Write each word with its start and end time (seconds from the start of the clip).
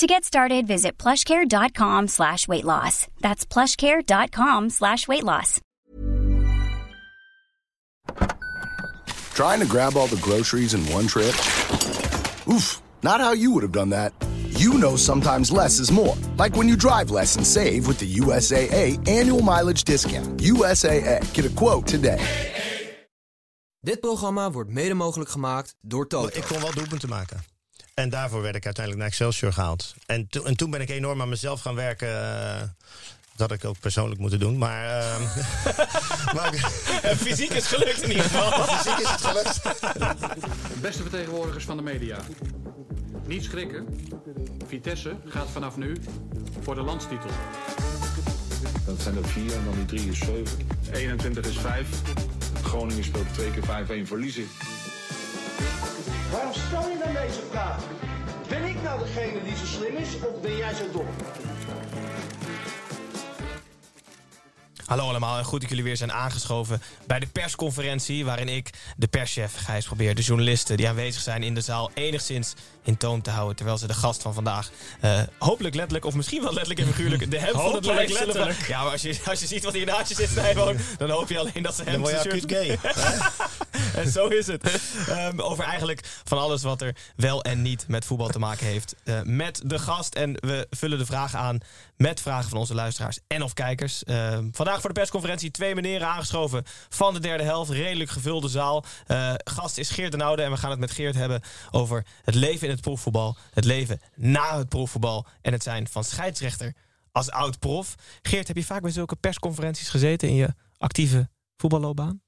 To 0.00 0.06
get 0.06 0.24
started, 0.24 0.66
visit 0.66 0.96
plushcare.com 0.96 2.08
slash 2.08 2.48
weight 2.48 2.64
loss. 2.64 3.06
That's 3.20 3.44
plushcare.com 3.44 4.70
slash 4.70 5.06
weight 5.06 5.24
loss. 5.24 5.60
Trying 9.34 9.60
to 9.60 9.66
grab 9.66 9.98
all 9.98 10.06
the 10.06 10.18
groceries 10.22 10.72
in 10.72 10.80
one 10.90 11.06
trip? 11.06 11.36
Oof, 12.48 12.80
not 13.02 13.20
how 13.20 13.32
you 13.34 13.52
would 13.52 13.62
have 13.62 13.72
done 13.72 13.90
that. 13.90 14.14
You 14.58 14.78
know 14.78 14.96
sometimes 14.96 15.52
less 15.52 15.78
is 15.78 15.92
more. 15.92 16.16
Like 16.38 16.56
when 16.56 16.66
you 16.66 16.76
drive 16.76 17.10
less 17.10 17.36
and 17.36 17.46
save 17.46 17.86
with 17.86 17.98
the 17.98 18.10
USAA 18.20 19.06
annual 19.06 19.42
mileage 19.42 19.84
discount. 19.84 20.40
USAA, 20.40 21.30
get 21.34 21.44
a 21.44 21.50
quote 21.50 21.86
today. 21.86 22.20
Dit 23.80 24.00
programma 24.00 24.50
wordt 24.50 24.70
mede 24.70 24.94
mogelijk 24.94 25.30
gemaakt 25.30 25.74
door 25.80 26.06
Toto. 26.06 26.38
Ik 26.38 26.44
kon 26.48 26.60
wel 26.60 26.72
doelpunten 26.72 27.08
maken. 27.08 27.59
En 28.00 28.08
daarvoor 28.08 28.42
werd 28.42 28.56
ik 28.56 28.64
uiteindelijk 28.64 29.04
naar 29.04 29.12
Excelsior 29.12 29.52
gehaald. 29.52 29.94
En, 30.06 30.28
to 30.28 30.44
en 30.44 30.56
toen 30.56 30.70
ben 30.70 30.80
ik 30.80 30.88
enorm 30.88 31.20
aan 31.20 31.28
mezelf 31.28 31.60
gaan 31.60 31.74
werken. 31.74 32.08
Uh, 32.08 32.60
dat 33.36 33.48
had 33.48 33.52
ik 33.52 33.64
ook 33.64 33.80
persoonlijk 33.80 34.20
moeten 34.20 34.38
doen. 34.38 34.58
Maar, 34.58 34.84
uh, 34.84 36.34
maar 36.34 36.54
fysiek 37.16 37.50
is 37.50 37.66
gelukt 37.66 38.02
in 38.02 38.10
ieder 38.10 38.24
geval. 38.24 38.64
fysiek 38.76 38.98
is 38.98 39.10
het 39.10 39.20
gelukt. 39.20 39.60
Beste 40.80 41.02
vertegenwoordigers 41.02 41.64
van 41.64 41.76
de 41.76 41.82
media. 41.82 42.18
Niet 43.26 43.44
schrikken. 43.44 43.86
Vitesse 44.66 45.16
gaat 45.24 45.48
vanaf 45.50 45.76
nu 45.76 45.96
voor 46.62 46.74
de 46.74 46.82
landstitel. 46.82 47.30
Dat 48.86 49.00
zijn 49.00 49.16
er 49.16 49.28
vier 49.28 49.52
en 49.52 49.64
dan 49.64 49.74
die 49.74 49.84
drie 49.84 50.10
is 50.10 50.18
zeven. 50.18 50.58
21 50.92 51.46
is 51.46 51.58
5. 51.58 51.88
Groningen 52.62 53.04
speelt 53.04 53.34
twee 53.34 53.50
keer 53.50 54.04
5-1 54.04 54.06
verliezen. 54.06 54.48
Waarom 56.30 56.52
stel 56.52 56.88
je 56.88 56.98
dan 57.04 57.12
deze 57.12 57.40
vraag? 57.50 57.78
Ben 58.48 58.64
ik 58.64 58.82
nou 58.82 58.98
degene 58.98 59.42
die 59.42 59.56
zo 59.56 59.64
slim 59.64 59.96
is 59.96 60.14
of 60.14 60.40
ben 60.40 60.56
jij 60.56 60.74
zo 60.74 60.84
dom? 60.92 61.06
Hallo 64.90 65.08
allemaal 65.08 65.38
en 65.38 65.44
goed 65.44 65.60
dat 65.60 65.68
jullie 65.68 65.84
weer 65.84 65.96
zijn 65.96 66.12
aangeschoven 66.12 66.82
bij 67.06 67.18
de 67.18 67.26
persconferentie... 67.26 68.24
waarin 68.24 68.48
ik, 68.48 68.70
de 68.96 69.06
perschef 69.06 69.54
Gijs, 69.56 69.86
probeer 69.86 70.14
de 70.14 70.22
journalisten 70.22 70.76
die 70.76 70.88
aanwezig 70.88 71.22
zijn 71.22 71.42
in 71.42 71.54
de 71.54 71.60
zaal... 71.60 71.90
enigszins 71.94 72.54
in 72.82 72.96
toon 72.96 73.20
te 73.20 73.30
houden, 73.30 73.56
terwijl 73.56 73.78
ze 73.78 73.86
de 73.86 73.94
gast 73.94 74.22
van 74.22 74.34
vandaag... 74.34 74.70
Uh, 75.04 75.20
hopelijk 75.38 75.74
letterlijk, 75.74 76.04
of 76.04 76.14
misschien 76.14 76.42
wel 76.42 76.52
letterlijk 76.52 76.80
en 76.80 76.94
figuurlijk... 76.94 77.30
de 77.30 77.38
hem 77.38 77.52
van 77.52 77.74
het 77.74 77.84
lijf 77.84 78.16
zullen... 78.16 78.56
Ja, 78.68 78.82
maar 78.82 78.92
als 78.92 79.02
je, 79.02 79.18
als 79.24 79.40
je 79.40 79.46
ziet 79.46 79.64
wat 79.64 79.72
hier 79.72 79.86
naast 79.86 80.08
je 80.08 80.14
zit, 80.14 80.28
Snijboon... 80.28 80.76
dan 80.98 81.10
hoop 81.10 81.28
je 81.28 81.38
alleen 81.38 81.62
dat 81.62 81.74
ze 81.74 81.82
hem 81.82 82.06
zijn 82.06 82.20
shirt... 82.20 82.52
gay. 82.52 82.78
en 84.02 84.10
zo 84.10 84.26
is 84.26 84.46
het. 84.46 84.80
Um, 85.08 85.40
over 85.40 85.64
eigenlijk 85.64 86.00
van 86.24 86.38
alles 86.38 86.62
wat 86.62 86.82
er 86.82 86.96
wel 87.16 87.42
en 87.42 87.62
niet 87.62 87.84
met 87.88 88.04
voetbal 88.04 88.28
te 88.28 88.38
maken 88.38 88.66
heeft. 88.66 88.94
Uh, 89.04 89.20
met 89.22 89.60
de 89.64 89.78
gast 89.78 90.14
en 90.14 90.32
we 90.32 90.66
vullen 90.70 90.98
de 90.98 91.06
vragen 91.06 91.38
aan 91.38 91.60
met 91.96 92.20
vragen 92.20 92.48
van 92.48 92.58
onze 92.58 92.74
luisteraars 92.74 93.18
en 93.26 93.42
of 93.42 93.52
kijkers. 93.52 94.02
Uh, 94.06 94.38
vandaag 94.52 94.79
voor 94.80 94.88
de 94.88 95.00
persconferentie 95.00 95.50
twee 95.50 95.74
meneren 95.74 96.08
aangeschoven 96.08 96.64
van 96.88 97.14
de 97.14 97.20
derde 97.20 97.44
helft. 97.44 97.70
Redelijk 97.70 98.10
gevulde 98.10 98.48
zaal. 98.48 98.84
Uh, 99.06 99.32
gast 99.44 99.78
is 99.78 99.90
Geert 99.90 100.12
den 100.12 100.20
Oude 100.20 100.42
en 100.42 100.50
we 100.50 100.56
gaan 100.56 100.70
het 100.70 100.78
met 100.78 100.90
Geert 100.90 101.14
hebben 101.14 101.42
over 101.70 102.06
het 102.22 102.34
leven 102.34 102.66
in 102.66 102.72
het 102.72 102.82
proefvoetbal. 102.82 103.36
Het 103.50 103.64
leven 103.64 104.00
na 104.14 104.58
het 104.58 104.68
proefvoetbal 104.68 105.26
en 105.42 105.52
het 105.52 105.62
zijn 105.62 105.88
van 105.88 106.04
scheidsrechter 106.04 106.74
als 107.12 107.30
oud-prof. 107.30 107.94
Geert, 108.22 108.46
heb 108.46 108.56
je 108.56 108.64
vaak 108.64 108.82
bij 108.82 108.90
zulke 108.90 109.16
persconferenties 109.16 109.88
gezeten 109.88 110.28
in 110.28 110.34
je 110.34 110.54
actieve 110.78 111.28
voetballoopbaan? 111.56 112.22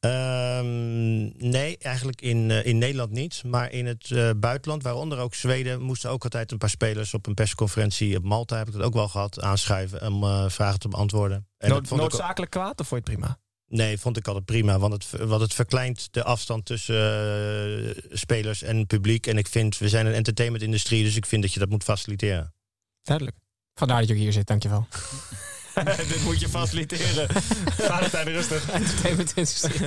Um, 0.00 1.32
nee, 1.50 1.78
eigenlijk 1.78 2.20
in, 2.20 2.50
uh, 2.50 2.66
in 2.66 2.78
Nederland 2.78 3.10
niet. 3.10 3.42
Maar 3.44 3.72
in 3.72 3.86
het 3.86 4.10
uh, 4.10 4.30
buitenland, 4.36 4.82
waaronder 4.82 5.18
ook 5.18 5.34
Zweden, 5.34 5.82
moesten 5.82 6.10
ook 6.10 6.24
altijd 6.24 6.52
een 6.52 6.58
paar 6.58 6.70
spelers 6.70 7.14
op 7.14 7.26
een 7.26 7.34
persconferentie 7.34 8.16
op 8.16 8.24
Malta, 8.24 8.56
heb 8.56 8.68
ik 8.68 8.74
het 8.74 8.82
ook 8.82 8.94
wel 8.94 9.08
gehad, 9.08 9.40
aanschuiven 9.40 10.06
om 10.06 10.24
uh, 10.24 10.48
vragen 10.48 10.78
te 10.78 10.88
beantwoorden. 10.88 11.46
En 11.58 11.68
Nood, 11.68 11.90
noodzakelijk 11.90 12.56
ook... 12.56 12.62
kwaad 12.62 12.80
of 12.80 12.88
vond 12.88 13.06
je 13.06 13.12
het 13.12 13.20
prima? 13.20 13.38
Nee, 13.66 13.98
vond 13.98 14.16
ik 14.16 14.26
altijd 14.26 14.44
prima. 14.44 14.78
Want 14.78 14.92
het, 14.92 15.26
want 15.26 15.40
het 15.40 15.54
verkleint 15.54 16.12
de 16.12 16.24
afstand 16.24 16.64
tussen 16.64 17.94
spelers 18.10 18.62
en 18.62 18.86
publiek. 18.86 19.26
En 19.26 19.38
ik 19.38 19.48
vind, 19.48 19.78
we 19.78 19.88
zijn 19.88 20.06
een 20.06 20.14
entertainmentindustrie, 20.14 21.04
dus 21.04 21.16
ik 21.16 21.26
vind 21.26 21.42
dat 21.42 21.52
je 21.52 21.60
dat 21.60 21.68
moet 21.68 21.84
faciliteren. 21.84 22.54
Duidelijk. 23.02 23.36
Vandaar 23.74 23.98
dat 23.98 24.08
je 24.08 24.14
ook 24.14 24.20
hier 24.20 24.32
zit, 24.32 24.46
dankjewel. 24.46 24.86
Dit 26.08 26.22
moet 26.24 26.40
je 26.40 26.48
faciliteren. 26.48 27.28
Valentijn, 27.72 28.28
rustig. 28.28 28.70
Entertainment 28.70 29.32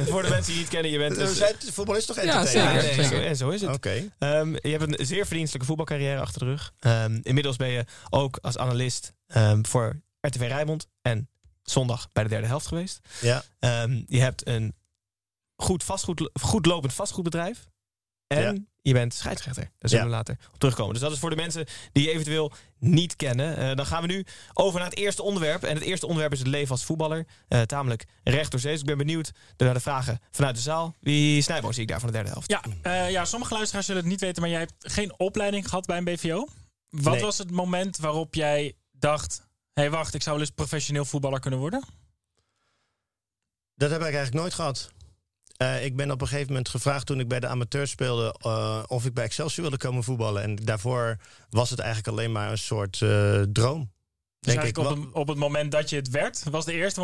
Voor 0.09 0.21
de 0.21 0.29
mensen 0.29 0.45
die 0.45 0.53
je 0.53 0.59
niet 0.59 0.67
kennen, 0.67 0.91
je 0.91 0.97
bent... 0.97 1.15
Dus, 1.15 1.41
voetbal 1.71 1.95
is 1.95 2.05
toch 2.05 2.17
entertainment? 2.17 2.95
Ja, 2.95 3.03
zeker. 3.03 3.25
en 3.25 3.35
zo 3.35 3.49
is 3.49 3.61
het. 3.61 3.75
Okay. 3.75 4.11
Um, 4.19 4.53
je 4.61 4.69
hebt 4.69 4.99
een 4.99 5.05
zeer 5.05 5.25
verdienstelijke 5.25 5.67
voetbalcarrière 5.67 6.19
achter 6.19 6.39
de 6.39 6.45
rug. 6.45 6.73
Um, 6.79 7.19
inmiddels 7.23 7.55
ben 7.55 7.69
je 7.69 7.85
ook 8.09 8.37
als 8.41 8.57
analist 8.57 9.13
um, 9.35 9.65
voor 9.65 10.01
RTV 10.19 10.39
Rijnmond 10.39 10.87
en 11.01 11.29
zondag 11.63 12.07
bij 12.11 12.23
de 12.23 12.29
derde 12.29 12.47
helft 12.47 12.67
geweest. 12.67 12.99
Ja. 13.21 13.43
je 14.07 14.19
hebt 14.19 14.47
een 14.47 14.75
goed, 15.55 15.83
vastgoed, 15.83 16.29
goed 16.41 16.65
lopend 16.65 16.93
vastgoedbedrijf. 16.93 17.67
En 18.37 18.55
ja. 18.55 18.61
je 18.81 18.93
bent 18.93 19.13
scheidsrechter. 19.13 19.63
Daar 19.63 19.89
zullen 19.89 20.05
ja. 20.05 20.09
we 20.09 20.15
later 20.15 20.37
op 20.53 20.59
terugkomen. 20.59 20.93
Dus 20.93 21.01
dat 21.01 21.11
is 21.11 21.19
voor 21.19 21.29
de 21.29 21.35
mensen 21.35 21.65
die 21.91 22.03
je 22.03 22.11
eventueel 22.11 22.51
niet 22.79 23.15
kennen. 23.15 23.59
Uh, 23.59 23.75
dan 23.75 23.85
gaan 23.85 24.01
we 24.01 24.07
nu 24.07 24.25
over 24.53 24.79
naar 24.79 24.89
het 24.89 24.97
eerste 24.97 25.23
onderwerp. 25.23 25.63
En 25.63 25.75
het 25.75 25.83
eerste 25.83 26.05
onderwerp 26.05 26.33
is 26.33 26.39
het 26.39 26.47
leven 26.47 26.71
als 26.71 26.83
voetballer. 26.83 27.25
Uh, 27.49 27.61
tamelijk 27.61 28.05
recht 28.23 28.51
door 28.51 28.59
zee. 28.59 28.71
Dus 28.71 28.81
ik 28.81 28.87
ben 28.87 28.97
benieuwd 28.97 29.31
naar 29.57 29.73
de 29.73 29.79
vragen 29.79 30.19
vanuit 30.31 30.55
de 30.55 30.61
zaal. 30.61 30.95
Wie 30.99 31.41
Snijboom 31.41 31.73
zie 31.73 31.81
ik 31.81 31.87
daar 31.87 31.99
van 31.99 32.07
de 32.07 32.15
derde 32.15 32.29
helft? 32.29 32.49
Ja, 32.51 32.63
uh, 32.83 33.11
ja, 33.11 33.25
sommige 33.25 33.53
luisteraars 33.53 33.85
zullen 33.85 34.01
het 34.01 34.11
niet 34.11 34.21
weten, 34.21 34.41
maar 34.41 34.51
jij 34.51 34.59
hebt 34.59 34.73
geen 34.79 35.19
opleiding 35.19 35.69
gehad 35.69 35.85
bij 35.85 35.97
een 35.97 36.03
BVO. 36.03 36.47
Wat 36.89 37.13
nee. 37.13 37.21
was 37.21 37.37
het 37.37 37.51
moment 37.51 37.97
waarop 37.97 38.35
jij 38.35 38.75
dacht... 38.91 39.47
hé, 39.73 39.81
hey, 39.81 39.91
wacht, 39.91 40.13
ik 40.13 40.21
zou 40.21 40.35
wel 40.35 40.45
eens 40.45 40.55
professioneel 40.55 41.05
voetballer 41.05 41.39
kunnen 41.39 41.59
worden? 41.59 41.83
Dat 43.75 43.89
heb 43.89 43.99
ik 43.99 44.05
eigenlijk 44.05 44.35
nooit 44.35 44.53
gehad. 44.53 44.91
Uh, 45.61 45.85
ik 45.85 45.95
ben 45.95 46.11
op 46.11 46.21
een 46.21 46.27
gegeven 46.27 46.47
moment 46.47 46.69
gevraagd 46.69 47.05
toen 47.05 47.19
ik 47.19 47.27
bij 47.27 47.39
de 47.39 47.47
amateur 47.47 47.87
speelde 47.87 48.35
uh, 48.45 48.83
of 48.87 49.05
ik 49.05 49.13
bij 49.13 49.23
Excelsior 49.23 49.61
wilde 49.61 49.77
komen 49.77 50.03
voetballen. 50.03 50.43
En 50.43 50.55
daarvoor 50.55 51.17
was 51.49 51.69
het 51.69 51.79
eigenlijk 51.79 52.07
alleen 52.07 52.31
maar 52.31 52.51
een 52.51 52.57
soort 52.57 52.99
uh, 52.99 53.41
droom. 53.41 53.91
Dus 54.39 54.53
denk 54.53 54.67
ik. 54.67 54.77
Op, 54.77 54.89
het, 54.89 55.11
op 55.11 55.27
het 55.27 55.37
moment 55.37 55.71
dat 55.71 55.89
je 55.89 55.95
het 55.95 56.09
werd, 56.09 56.43
was 56.43 56.65
het 56.65 56.73
eerste 56.73 57.01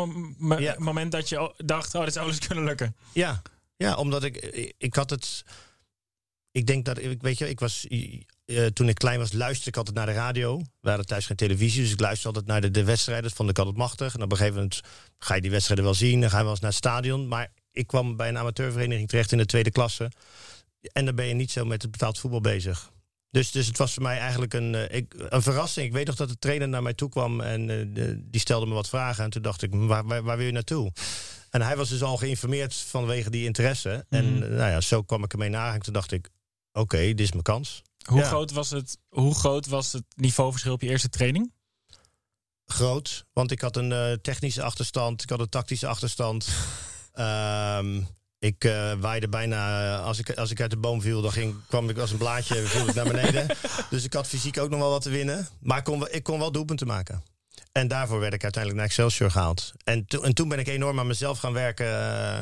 ja. 0.58 0.74
moment 0.78 1.12
dat 1.12 1.28
je 1.28 1.54
dacht: 1.56 1.94
oh, 1.94 2.04
dit 2.04 2.12
zou 2.12 2.28
eens 2.28 2.46
kunnen 2.46 2.64
lukken. 2.64 2.96
Ja, 3.12 3.42
ja 3.76 3.96
omdat 3.96 4.24
ik, 4.24 4.36
ik 4.78 4.94
had 4.94 5.10
het. 5.10 5.44
Ik 6.52 6.66
denk 6.66 6.84
dat 6.84 6.98
ik, 6.98 7.22
weet 7.22 7.38
je, 7.38 7.48
ik 7.48 7.60
was. 7.60 7.86
toen 8.72 8.88
ik 8.88 8.94
klein 8.94 9.18
was, 9.18 9.32
luisterde 9.32 9.70
ik 9.70 9.76
altijd 9.76 9.96
naar 9.96 10.06
de 10.06 10.12
radio. 10.12 10.62
We 10.80 10.88
hadden 10.88 11.06
thuis 11.06 11.26
geen 11.26 11.36
televisie, 11.36 11.82
dus 11.82 11.92
ik 11.92 12.00
luisterde 12.00 12.38
altijd 12.38 12.46
naar 12.46 12.60
de, 12.60 12.80
de 12.80 12.84
wedstrijden. 12.84 13.24
Dat 13.24 13.36
vond 13.36 13.50
ik 13.50 13.58
altijd 13.58 13.76
machtig. 13.76 14.14
En 14.14 14.22
op 14.22 14.30
een 14.30 14.36
gegeven 14.36 14.58
moment 14.60 14.80
ga 15.18 15.34
je 15.34 15.40
die 15.40 15.50
wedstrijden 15.50 15.84
wel 15.84 15.94
zien. 15.94 16.20
Dan 16.20 16.30
ga 16.30 16.36
je 16.36 16.42
wel 16.42 16.52
eens 16.52 16.60
naar 16.60 16.70
het 16.70 16.78
stadion. 16.78 17.28
Maar 17.28 17.52
ik 17.80 17.86
kwam 17.86 18.16
bij 18.16 18.28
een 18.28 18.38
amateurvereniging 18.38 19.08
terecht 19.08 19.32
in 19.32 19.38
de 19.38 19.46
tweede 19.46 19.70
klasse. 19.70 20.10
En 20.92 21.04
dan 21.04 21.14
ben 21.14 21.26
je 21.26 21.34
niet 21.34 21.50
zo 21.50 21.64
met 21.64 21.82
het 21.82 21.90
betaald 21.90 22.18
voetbal 22.18 22.40
bezig. 22.40 22.90
Dus, 23.30 23.50
dus 23.50 23.66
het 23.66 23.78
was 23.78 23.94
voor 23.94 24.02
mij 24.02 24.18
eigenlijk 24.18 24.54
een, 24.54 24.72
uh, 24.72 24.90
ik, 24.90 25.14
een 25.28 25.42
verrassing. 25.42 25.86
Ik 25.86 25.92
weet 25.92 26.06
nog 26.06 26.16
dat 26.16 26.28
de 26.28 26.38
trainer 26.38 26.68
naar 26.68 26.82
mij 26.82 26.94
toe 26.94 27.08
kwam 27.08 27.40
en 27.40 27.68
uh, 27.68 27.86
de, 27.94 28.30
die 28.30 28.40
stelde 28.40 28.66
me 28.66 28.74
wat 28.74 28.88
vragen. 28.88 29.24
En 29.24 29.30
toen 29.30 29.42
dacht 29.42 29.62
ik, 29.62 29.70
waar, 29.74 30.04
waar, 30.04 30.22
waar, 30.22 30.36
wil 30.36 30.46
je 30.46 30.52
naartoe? 30.52 30.92
En 31.50 31.62
hij 31.62 31.76
was 31.76 31.88
dus 31.88 32.02
al 32.02 32.16
geïnformeerd 32.16 32.74
vanwege 32.74 33.30
die 33.30 33.44
interesse. 33.44 34.06
Mm. 34.08 34.18
En 34.18 34.24
uh, 34.24 34.40
nou 34.40 34.70
ja, 34.70 34.80
zo 34.80 35.02
kwam 35.02 35.24
ik 35.24 35.32
ermee 35.32 35.48
na. 35.48 35.74
En 35.74 35.80
toen 35.80 35.92
dacht 35.92 36.12
ik, 36.12 36.28
oké, 36.72 36.80
okay, 36.80 37.06
dit 37.06 37.20
is 37.20 37.32
mijn 37.32 37.42
kans. 37.42 37.82
Hoe, 38.04 38.18
ja. 38.18 38.26
groot 38.26 38.52
was 38.52 38.70
het, 38.70 38.98
hoe 39.08 39.34
groot 39.34 39.66
was 39.66 39.92
het 39.92 40.04
niveauverschil 40.14 40.72
op 40.72 40.80
je 40.80 40.88
eerste 40.88 41.08
training? 41.08 41.52
Groot, 42.64 43.24
want 43.32 43.50
ik 43.50 43.60
had 43.60 43.76
een 43.76 44.18
technische 44.22 44.62
achterstand, 44.62 45.22
ik 45.22 45.30
had 45.30 45.40
een 45.40 45.48
tactische 45.48 45.86
achterstand. 45.86 46.48
Um, 47.20 48.06
ik 48.40 48.64
uh, 48.64 48.92
waaide 49.00 49.28
bijna, 49.28 49.96
als 49.98 50.18
ik, 50.18 50.30
als 50.30 50.50
ik 50.50 50.60
uit 50.60 50.70
de 50.70 50.76
boom 50.76 51.00
viel, 51.00 51.22
dan 51.22 51.32
ging, 51.32 51.54
kwam 51.68 51.88
ik 51.88 51.98
als 51.98 52.10
een 52.10 52.18
blaadje 52.18 52.54
viel 52.66 52.88
ik 52.88 52.94
naar 52.94 53.06
beneden. 53.06 53.46
dus 53.90 54.04
ik 54.04 54.12
had 54.12 54.26
fysiek 54.26 54.58
ook 54.58 54.70
nog 54.70 54.78
wel 54.80 54.90
wat 54.90 55.02
te 55.02 55.10
winnen. 55.10 55.48
Maar 55.60 55.78
ik 55.78 55.84
kon, 55.84 56.08
ik 56.10 56.22
kon 56.22 56.38
wel 56.38 56.52
doelpunten 56.52 56.86
maken. 56.86 57.22
En 57.72 57.88
daarvoor 57.88 58.20
werd 58.20 58.34
ik 58.34 58.42
uiteindelijk 58.42 58.82
naar 58.82 58.90
Excelsior 58.90 59.30
gehaald. 59.30 59.72
En, 59.84 60.06
to, 60.06 60.22
en 60.22 60.34
toen 60.34 60.48
ben 60.48 60.58
ik 60.58 60.68
enorm 60.68 60.98
aan 60.98 61.06
mezelf 61.06 61.38
gaan 61.38 61.52
werken. 61.52 61.86
Uh, 61.86 62.38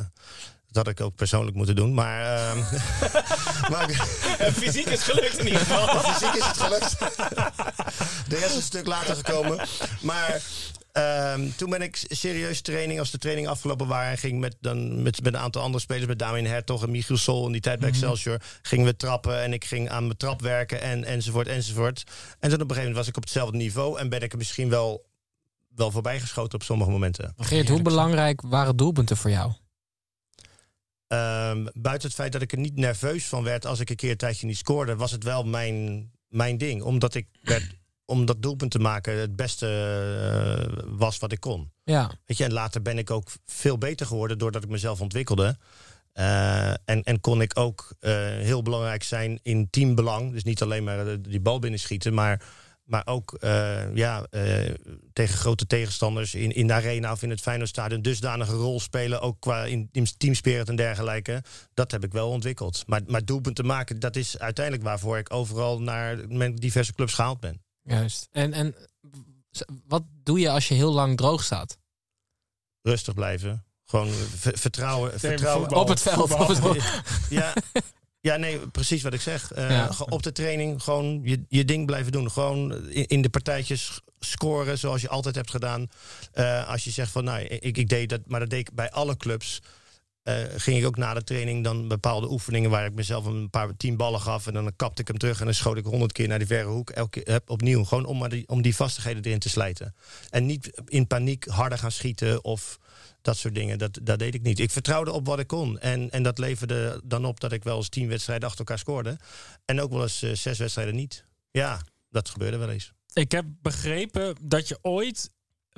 dat 0.71 0.87
had 0.87 0.89
ik 0.89 1.01
ook 1.01 1.15
persoonlijk 1.15 1.57
moeten 1.57 1.77
doen. 1.77 1.95
Maar, 1.95 2.23
uh, 2.23 2.73
maar 3.71 3.91
fysiek 4.61 4.87
is 4.87 5.03
gelukt 5.03 5.39
in 5.39 5.47
ieder 5.47 5.61
geval. 5.61 6.01
fysiek 6.01 6.35
is 6.35 6.45
het 6.45 6.59
gelukt. 6.59 6.99
de 8.29 8.37
rest 8.37 8.51
is 8.51 8.57
een 8.57 8.63
stuk 8.63 8.87
later 8.87 9.17
gekomen. 9.17 9.67
Maar 10.01 10.41
Ehm, 10.99 11.49
toen 11.57 11.71
ben 11.71 11.83
ik 11.83 12.05
serieus 12.09 12.61
training, 12.61 12.99
als 12.99 13.11
de 13.11 13.19
training 13.19 13.49
afgelopen 13.49 13.87
waren... 13.87 14.11
en 14.11 14.19
ging 14.19 14.41
met, 14.41 14.57
dan, 14.61 15.03
met, 15.03 15.23
met 15.23 15.35
een 15.35 15.41
aantal 15.41 15.63
andere 15.63 15.83
spelers, 15.83 16.07
met 16.07 16.19
Damien 16.19 16.47
Hertog 16.47 16.83
en 16.83 16.91
Michiel 16.91 17.17
Sol... 17.17 17.47
in 17.47 17.53
die 17.53 17.61
tijd 17.61 17.81
bij 17.81 17.89
Excelsior, 17.89 18.41
gingen 18.63 18.87
we 18.87 18.97
trappen... 18.97 19.43
en 19.43 19.53
ik 19.53 19.65
ging 19.65 19.91
aan 19.91 20.05
mijn 20.05 20.17
trap 20.17 20.41
werken 20.41 20.81
en, 20.81 21.05
enzovoort, 21.05 21.47
enzovoort. 21.47 22.05
En 22.07 22.51
toen 22.51 22.53
op 22.53 22.53
een 22.53 22.59
gegeven 22.59 22.77
moment 22.77 22.97
was 22.97 23.09
ik 23.09 23.17
op 23.17 23.23
hetzelfde 23.23 23.57
niveau... 23.57 23.99
en 23.99 24.09
ben 24.09 24.23
ik 24.23 24.33
er 24.33 24.39
misschien 24.39 24.69
wel, 24.69 25.07
wel 25.75 25.91
voorbij 25.91 26.21
geschoten 26.21 26.55
op 26.55 26.63
sommige 26.63 26.91
momenten. 26.91 27.35
Geert, 27.37 27.69
hoe 27.69 27.83
belangrijk 27.83 28.41
waren 28.41 28.77
doelpunten 28.77 29.17
voor 29.17 29.31
jou? 29.31 29.53
Ehm, 31.07 31.67
buiten 31.73 32.09
het 32.09 32.17
feit 32.17 32.33
dat 32.33 32.43
ik 32.43 32.53
er 32.53 32.59
niet 32.59 32.77
nerveus 32.77 33.27
van 33.27 33.43
werd 33.43 33.67
als 33.67 33.81
ik 33.81 33.91
een 33.91 33.97
keer 33.97 34.11
een 34.11 34.17
tijdje 34.17 34.47
niet 34.47 34.57
scoorde, 34.57 34.97
was 34.97 35.11
het 35.11 35.25
wel 35.25 35.45
mijn, 35.45 36.11
mijn 36.29 36.59
ding. 36.59 36.83
Omdat 36.83 37.15
ik 37.15 37.27
werd, 37.43 37.78
om 38.09 38.27
dat 38.27 38.43
doelpunt 38.43 38.71
te 38.71 38.79
maken 38.79 39.19
het 39.19 39.37
beste 39.37 39.67
eh, 39.67 40.85
was 40.87 41.19
wat 41.19 41.33
ik 41.33 41.41
kon. 41.41 41.73
Ja. 41.85 42.11
Weet 42.27 42.37
je, 42.37 42.45
en 42.45 42.53
later 42.53 42.83
ben 42.83 42.99
ik 42.99 43.11
ook 43.11 43.29
veel 43.47 43.79
beter 43.79 44.07
geworden 44.07 44.39
doordat 44.39 44.65
ik 44.65 44.71
mezelf 44.71 45.01
ontwikkelde. 45.01 45.57
Eh, 46.13 46.69
en, 46.71 47.03
en 47.03 47.21
kon 47.21 47.41
ik 47.41 47.59
ook 47.59 47.95
eh, 48.01 48.13
heel 48.23 48.63
belangrijk 48.63 49.03
zijn 49.03 49.41
in 49.43 49.71
teambelang. 49.71 50.33
Dus 50.33 50.45
niet 50.45 50.63
alleen 50.63 50.85
maar 50.85 51.23
die 51.23 51.41
bal 51.41 51.59
binnenschieten, 51.59 52.15
maar, 52.15 52.43
maar 52.85 53.07
ook 53.07 53.37
ja, 53.95 54.27
tegen 55.13 55.39
grote 55.39 55.67
tegenstanders 55.67 56.35
in, 56.35 56.53
in 56.53 56.67
de 56.67 56.73
arena 56.73 57.13
of 57.13 57.23
in 57.23 57.31
het 57.31 57.41
Feyenoordstadion 57.41 58.03
dusdanige 58.03 58.55
rol 58.55 58.81
spelen. 58.81 59.21
Ook 59.21 59.41
qua 59.41 59.65
in, 59.65 59.89
in 59.93 60.07
teamspirit 60.19 60.69
en 60.69 60.77
dergelijke. 60.77 61.43
Dat 61.75 61.91
heb 61.91 62.05
ik 62.05 62.13
wel 62.13 62.29
ontwikkeld. 62.29 62.83
Maar, 62.87 63.01
maar 63.07 63.25
doelpunten 63.25 63.67
maken, 63.67 64.01
dat 64.01 64.17
is 64.17 64.39
uiteindelijk 64.39 64.85
waarvoor 64.85 65.19
ik 65.19 65.33
overal 65.33 65.81
naar 65.81 66.19
mijn 66.29 66.55
diverse 66.55 66.93
clubs 66.93 67.15
gehaald 67.15 67.41
ben. 67.41 67.67
Juist. 67.89 68.29
En, 68.33 68.53
en 68.53 68.75
wat 69.87 70.03
doe 70.23 70.39
je 70.41 70.51
als 70.51 70.69
je 70.69 70.75
heel 70.75 70.93
lang 70.93 71.17
droog 71.17 71.43
staat? 71.45 71.79
Rustig 72.83 73.15
blijven. 73.15 73.65
Gewoon 73.85 74.09
ver- 74.37 74.59
vertrouwen. 74.59 75.21
Vertrouwen. 75.21 75.61
voetbal. 75.63 75.83
Op 75.83 75.89
het 75.89 76.01
veld. 76.01 76.29
voetbal. 76.29 76.71
Op 76.71 76.77
het- 76.77 77.03
Ja, 77.39 77.53
ja, 78.21 78.37
nee, 78.37 78.59
precies 78.69 79.03
wat 79.03 79.13
ik 79.15 79.21
zeg. 79.21 79.53
Eh, 79.53 79.71
Ja. 79.71 79.91
Op 79.99 80.23
de 80.23 80.33
training 80.33 80.83
gewoon 80.83 81.21
je, 81.25 81.45
je 81.49 81.65
ding 81.65 81.87
blijven 81.87 82.13
doen. 82.13 82.31
Gewoon 82.31 82.89
in, 82.89 83.07
in 83.07 83.23
de 83.23 83.29
partijtjes 83.29 84.01
scoren 84.19 84.79
zoals 84.79 85.01
je 85.01 85.09
altijd 85.09 85.35
hebt 85.35 85.51
gedaan. 85.51 85.89
Eh, 86.33 86.69
als 86.69 86.85
je 86.85 86.91
zegt 86.91 87.11
van, 87.11 87.25
nou, 87.25 87.41
ik, 87.41 87.77
ik 87.77 87.89
deed 87.89 88.09
dat, 88.09 88.21
maar 88.27 88.41
dat 88.41 88.51
deed 88.51 88.69
ik 88.69 88.75
bij 88.75 88.91
alle 88.91 89.17
clubs. 89.17 89.63
Eh, 90.29 90.45
ging 90.57 90.79
ik 90.79 90.87
ook 90.87 90.97
na 90.97 91.15
de 91.15 91.25
training 91.25 91.65
dan 91.65 91.89
bepaalde 91.89 92.31
oefeningen 92.31 92.71
waar 92.71 92.87
ik 92.87 92.95
mezelf 92.95 93.25
een 93.25 93.51
paar 93.51 93.77
tien 93.77 93.97
ballen 93.97 94.21
gaf 94.21 94.47
en 94.47 94.53
dan 94.53 94.73
kapte 94.77 95.01
ik 95.01 95.09
hem 95.09 95.19
terug 95.19 95.39
en 95.39 95.45
dan 95.45 95.55
schoot 95.55 95.77
ik 95.77 95.85
honderd 95.85 96.13
keer 96.13 96.29
naar 96.29 96.39
die 96.39 96.47
verre 96.47 96.69
hoek. 96.69 96.91
Elke 96.91 97.23
keer 97.23 97.41
opnieuw, 97.47 97.85
gewoon 97.85 98.05
om, 98.05 98.29
die, 98.29 98.49
om 98.49 98.63
die 98.63 98.75
vastigheden 98.75 99.23
erin 99.23 99.39
te 99.39 99.49
slijten. 99.49 99.95
En 100.31 100.47
niet 100.47 100.83
in 100.85 101.07
paniek 101.07 101.47
harder 101.47 101.79
gaan 101.79 101.93
schieten 101.93 102.45
of 102.45 102.79
dat 103.23 103.37
soort 103.37 103.55
dingen. 103.55 103.79
Dat, 103.79 103.99
dat 104.03 104.19
deed 104.19 104.35
ik 104.35 104.43
niet. 104.43 104.59
Ik 104.59 104.71
vertrouwde 104.71 105.13
op 105.13 105.27
wat 105.27 105.39
ik 105.39 105.47
kon. 105.47 105.79
En, 105.79 106.11
en 106.11 106.23
dat 106.23 106.39
leverde 106.39 107.01
dan 107.05 107.25
op 107.25 107.41
dat 107.41 107.53
ik 107.53 107.65
wel 107.65 107.77
eens 107.77 107.89
tien 107.89 108.09
wedstrijden 108.09 108.49
achter 108.49 108.65
elkaar 108.65 108.79
scoorde. 108.79 109.17
En 109.65 109.81
ook 109.81 109.91
wel 109.91 110.03
eens 110.03 110.23
eh, 110.23 110.33
zes 110.33 110.59
wedstrijden 110.59 110.95
niet. 110.95 111.25
Ja, 111.51 111.81
dat 112.11 112.29
gebeurde 112.29 112.57
wel 112.57 112.71
eens. 112.71 112.93
Ik 113.13 113.33
heb 113.33 113.45
begrepen 113.63 114.37
dat 114.43 114.69
je 114.69 114.79
ooit 114.83 115.31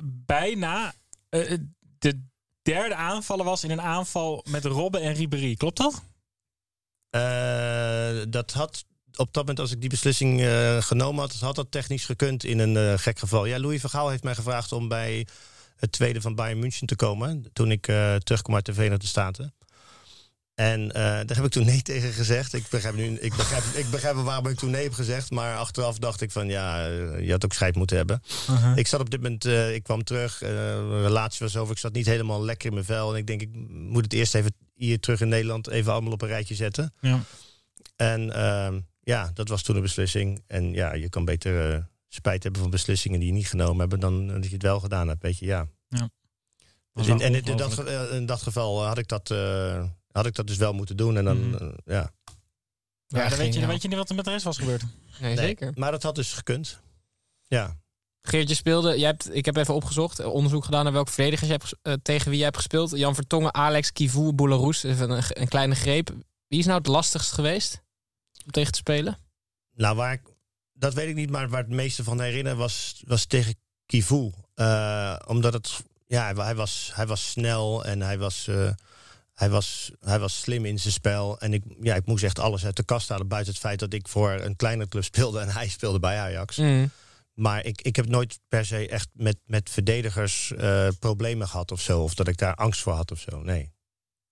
bijna 0.03 0.93
eh, 1.29 1.57
de 1.99 2.29
derde 2.61 2.95
aanvaller 2.95 3.45
was 3.45 3.63
in 3.63 3.71
een 3.71 3.81
aanval 3.81 4.45
met 4.49 4.65
Robben 4.65 5.01
en 5.01 5.13
Ribéry. 5.13 5.55
Klopt 5.55 5.77
dat? 5.77 6.03
Eh, 7.09 8.21
dat 8.29 8.51
had 8.51 8.85
op 9.15 9.33
dat 9.33 9.35
moment, 9.35 9.59
als 9.59 9.71
ik 9.71 9.79
die 9.79 9.89
beslissing 9.89 10.41
eh, 10.41 10.81
genomen 10.81 11.21
had, 11.21 11.33
had 11.33 11.55
dat 11.55 11.71
technisch 11.71 12.05
gekund 12.05 12.43
in 12.43 12.59
een 12.59 12.77
eh, 12.77 12.97
gek 12.97 13.19
geval. 13.19 13.45
Ja, 13.45 13.59
Louis 13.59 13.79
Vergaal 13.79 14.09
heeft 14.09 14.23
mij 14.23 14.35
gevraagd 14.35 14.71
om 14.71 14.87
bij 14.87 15.27
het 15.75 15.91
tweede 15.91 16.21
van 16.21 16.35
Bayern 16.35 16.59
München 16.59 16.87
te 16.87 16.95
komen. 16.95 17.45
Toen 17.53 17.71
ik 17.71 17.81
terugkwam 18.23 18.55
uit 18.55 18.65
de 18.65 18.73
Verenigde 18.73 19.07
Staten. 19.07 19.53
En 20.55 20.91
eh, 20.91 21.01
daar 21.03 21.35
heb 21.35 21.45
ik 21.45 21.51
toen 21.51 21.65
nee 21.65 21.81
tegen 21.91 22.11
gezegd. 22.13 22.53
Ik 22.53 22.67
begrijp, 22.69 22.95
nu, 22.95 23.03
ik, 23.03 23.35
begrijp, 23.35 23.63
ik 23.63 23.89
begrijp 23.89 24.15
waarom 24.15 24.47
ik 24.47 24.57
toen 24.57 24.69
nee 24.69 24.83
heb 24.83 24.93
gezegd. 24.93 25.31
Maar 25.31 25.57
achteraf 25.57 25.97
dacht 25.97 26.21
ik 26.21 26.31
van 26.31 26.47
ja, 26.47 26.87
eh, 26.87 27.25
je 27.25 27.31
had 27.31 27.45
ook 27.45 27.53
scheid 27.53 27.75
moeten 27.75 27.97
hebben. 27.97 28.21
Ik 28.75 28.87
zat 28.87 28.99
op 28.99 29.09
dit 29.09 29.21
moment, 29.21 29.45
eh, 29.45 29.73
ik 29.73 29.83
kwam 29.83 30.03
terug. 30.03 30.41
een 30.41 31.01
relatie 31.01 31.39
was 31.39 31.57
over. 31.57 31.73
Ik 31.73 31.79
zat 31.79 31.93
niet 31.93 32.05
helemaal 32.05 32.43
lekker 32.43 32.67
in 32.67 32.73
mijn 32.73 32.85
vel. 32.85 33.11
En 33.11 33.17
ik 33.17 33.27
denk, 33.27 33.41
ik 33.41 33.49
moet 33.69 34.03
het 34.03 34.13
eerst 34.13 34.35
even 34.35 34.55
hier 34.73 34.99
terug 34.99 35.21
in 35.21 35.27
Nederland 35.27 35.67
even 35.67 35.91
allemaal 35.91 36.11
op 36.11 36.21
een 36.21 36.27
rijtje 36.27 36.55
zetten. 36.55 36.93
Ja. 36.99 37.23
En 37.95 38.33
ehm, 38.33 38.79
ja, 38.99 39.31
dat 39.33 39.49
was 39.49 39.63
toen 39.63 39.75
een 39.75 39.81
beslissing. 39.81 40.43
En 40.47 40.73
ja, 40.73 40.93
je 40.93 41.09
kan 41.09 41.25
beter 41.25 41.87
spijt 42.07 42.43
hebben 42.43 42.61
van 42.61 42.71
beslissingen 42.71 43.19
die 43.19 43.27
je 43.27 43.33
niet 43.33 43.47
genomen 43.47 43.79
hebben 43.79 43.99
dan 43.99 44.27
dat 44.27 44.45
je 44.45 44.53
het 44.53 44.61
wel 44.61 44.79
gedaan 44.79 45.07
hebt. 45.07 45.21
Weet 45.21 45.37
je, 45.39 45.45
ja. 45.45 45.67
Ja. 45.87 46.09
Dus 46.93 47.07
in, 47.07 47.21
en 47.21 47.45
in, 47.45 47.57
dat, 47.57 47.87
in 48.11 48.25
dat 48.25 48.41
geval 48.41 48.85
had 48.85 48.97
ik 48.97 49.07
dat, 49.07 49.29
had 50.11 50.25
ik 50.25 50.35
dat 50.35 50.47
dus 50.47 50.57
wel 50.57 50.73
moeten 50.73 50.97
doen. 50.97 51.17
En 51.17 51.23
dan, 51.25 51.49
Mhm. 51.49 51.63
eh, 51.63 51.69
ja. 51.85 52.11
Ja, 53.07 53.29
dan, 53.29 53.37
weet 53.37 53.53
je, 53.53 53.59
dan 53.59 53.69
weet 53.69 53.81
je 53.81 53.87
niet 53.87 53.97
wat 53.97 54.09
er 54.09 54.15
met 54.15 54.25
de 54.25 54.31
rest 54.31 54.43
was 54.43 54.57
gebeurd. 54.57 54.83
Nee, 55.19 55.37
zeker. 55.37 55.71
Maar 55.75 55.91
dat 55.91 56.03
had 56.03 56.15
dus 56.15 56.33
gekund. 56.33 56.79
Ja. 57.47 57.79
Geert, 58.21 58.49
je 58.49 58.55
speelde, 58.55 58.97
jij 58.99 59.07
hebt, 59.09 59.35
ik 59.35 59.45
heb 59.45 59.55
even 59.55 59.73
opgezocht, 59.73 60.19
eh, 60.19 60.27
onderzoek 60.33 60.65
gedaan 60.65 60.83
naar 60.83 60.93
welke 60.93 61.11
verdedigers 61.11 61.49
je 61.49 61.55
hebt, 61.55 61.73
eh, 61.81 61.93
tegen 62.01 62.29
wie 62.29 62.37
je 62.37 62.43
hebt 62.43 62.55
gespeeld. 62.57 62.91
Jan 62.97 63.15
Vertongen, 63.15 63.53
Alex, 63.53 63.91
Kivu, 63.91 64.31
Boularus. 64.33 64.83
Even 64.83 65.09
een, 65.09 65.23
een 65.27 65.47
kleine 65.47 65.75
greep. 65.75 66.09
Wie 66.47 66.59
is 66.59 66.65
nou 66.65 66.77
het 66.77 66.87
lastigst 66.87 67.31
geweest 67.31 67.81
om 68.45 68.51
tegen 68.51 68.71
te 68.71 68.77
spelen? 68.77 69.17
Nou, 69.75 69.95
waar 69.95 70.13
ik, 70.13 70.21
dat 70.73 70.93
weet 70.93 71.07
ik 71.09 71.15
niet, 71.15 71.29
maar 71.29 71.49
waar 71.49 71.61
het 71.61 71.69
meeste 71.71 72.03
van 72.03 72.21
herinner 72.21 72.55
was, 72.55 73.03
was 73.07 73.25
tegen 73.25 73.55
Kivu. 73.85 74.31
Eh, 74.53 75.15
omdat 75.27 75.53
het, 75.53 75.83
ja, 76.07 76.23
hij, 76.33 76.43
hij 76.43 76.55
was, 76.55 76.91
hij 76.93 77.07
was 77.07 77.29
snel 77.29 77.85
en 77.85 78.01
hij 78.01 78.17
was, 78.17 78.47
eh, 78.47 78.71
hij, 79.41 79.49
was, 79.49 79.91
hij 79.99 80.19
was 80.19 80.39
slim 80.39 80.65
in 80.65 80.79
zijn 80.79 80.93
spel. 80.93 81.39
En 81.39 81.53
ik, 81.53 81.63
ja, 81.79 81.95
ik 81.95 82.05
moest 82.05 82.23
echt 82.23 82.39
alles 82.39 82.65
uit 82.65 82.75
de 82.75 82.83
kast 82.83 83.09
halen, 83.09 83.27
buiten 83.27 83.51
het 83.53 83.61
feit 83.61 83.79
dat 83.79 83.93
ik 83.93 84.07
voor 84.07 84.31
een 84.31 84.55
kleine 84.55 84.87
club 84.87 85.03
speelde 85.03 85.39
en 85.39 85.49
hij 85.49 85.67
speelde 85.67 85.99
bij 85.99 86.19
Ajax. 86.19 86.57
Maar 87.33 87.65
ik, 87.65 87.81
ik 87.81 87.95
heb 87.95 88.07
nooit 88.07 88.39
per 88.47 88.65
se 88.65 88.87
echt 88.87 89.09
met, 89.13 89.37
met 89.45 89.69
verdedigers 89.69 90.51
eh, 90.51 90.87
problemen 90.99 91.47
gehad 91.47 91.71
of 91.71 91.81
zo. 91.81 92.01
Of 92.01 92.13
dat 92.13 92.27
ik 92.27 92.37
daar 92.37 92.55
angst 92.55 92.81
voor 92.81 92.93
had 92.93 93.11
of 93.11 93.19
zo. 93.19 93.41
Nee, 93.41 93.73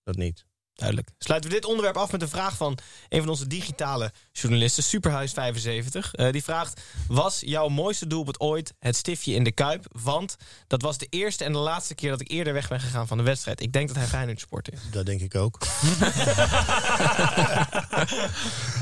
dat 0.03 0.15
niet. 0.15 0.45
Duidelijk. 0.80 1.10
Sluiten 1.18 1.50
we 1.50 1.56
dit 1.56 1.66
onderwerp 1.66 1.98
af 1.98 2.12
met 2.12 2.22
een 2.22 2.30
vraag 2.30 2.56
van 2.56 2.78
een 3.10 3.20
van 3.20 3.30
onze 3.30 3.48
digitale 3.48 4.12
journalisten, 4.31 4.84
Superhuis75. 4.84 6.12
Eh, 6.12 6.31
die 6.31 6.44
vraagt: 6.44 6.81
Was 7.08 7.42
jouw 7.46 7.68
mooiste 7.68 8.08
doelpunt 8.08 8.40
ooit 8.40 8.74
het 8.80 8.96
stiftje 8.96 9.34
in 9.34 9.44
de 9.44 9.52
kuip? 9.52 9.86
Want 10.02 10.36
dat 10.68 10.81
was 10.81 10.98
de 10.98 11.08
eerste 11.10 11.44
en 11.44 11.52
de 11.52 11.58
laatste 11.58 11.96
keer 11.96 12.10
dat 12.10 12.22
ik 12.22 12.31
eerder 12.31 12.54
weg 12.54 12.68
ben 12.68 12.80
gegaan 12.80 13.08
van 13.08 13.18
de 13.18 13.24
wedstrijd. 13.24 13.62
Ik 13.62 13.74
denk 13.74 13.88
dat 13.88 13.98
hij 13.98 14.06
Feyenoord 14.06 14.40
sport 14.40 14.72
is. 14.72 14.80
Dat 14.92 15.06
denk 15.06 15.21
ik 15.21 15.36
ook. 15.36 15.57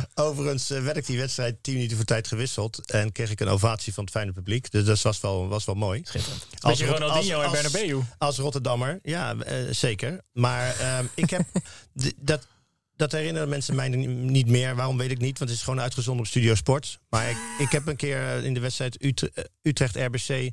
Overigens 0.20 0.70
eh, 0.70 0.82
werd 0.84 0.98
ik 0.98 1.06
die 1.06 1.18
wedstrijd 1.18 1.64
tien 1.64 1.74
minuten 1.74 1.96
voor 1.98 2.06
tijd 2.06 2.28
gewisseld. 2.28 2.92
En 2.92 3.12
kreeg 3.12 3.32
ik 3.32 3.40
een 3.40 3.48
ovatie 3.48 3.94
van 3.94 4.04
het 4.04 4.14
fijne 4.14 4.32
publiek. 4.32 4.72
Dus 4.72 4.86
dat 4.86 5.02
was 5.02 5.20
wel, 5.22 5.48
was 5.48 5.66
wel 5.66 5.76
mooi. 5.76 6.02
Schitterend. 6.04 6.48
Beetje 6.62 6.86
Rot- 6.86 7.00
Ronaldinho 7.00 7.42
en 7.42 7.52
Bernabeu. 7.52 8.02
Als 8.18 8.38
Rotterdammer, 8.38 9.00
ja, 9.04 9.36
eh, 9.36 9.56
zeker. 9.72 10.22
Maar 10.34 10.80
ehm, 10.80 11.06
ik 11.16 11.30
heb... 11.30 11.46
dat, 12.18 12.48
dat 12.96 13.12
herinneren 13.12 13.50
mensen 13.50 13.76
mij 13.76 13.90
niet- 13.90 14.48
meer. 14.48 14.76
Waarom 14.76 14.98
weet 14.98 15.12
ik 15.12 15.20
niet, 15.20 15.38
want 15.38 15.50
het 15.50 15.60
is 15.60 15.66
gewoon 15.66 15.82
uitgezonden 15.82 16.24
op 16.24 16.30
Studio 16.30 16.56
Sport. 16.56 17.00
Maar 17.10 17.30
ik, 17.30 17.38
ik 17.60 17.72
heb 17.72 17.88
een 17.88 17.96
keer 17.96 18.22
eh, 18.38 18.44
in 18.44 18.54
de 18.54 18.60
wedstrijd 18.60 19.04
Utre- 19.04 19.32
Utrecht-RBC... 19.62 20.52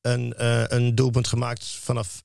Een, 0.00 0.34
eh, 0.34 0.62
een 0.66 0.94
doelpunt 0.94 1.28
gemaakt 1.28 1.66
vanaf 1.66 2.22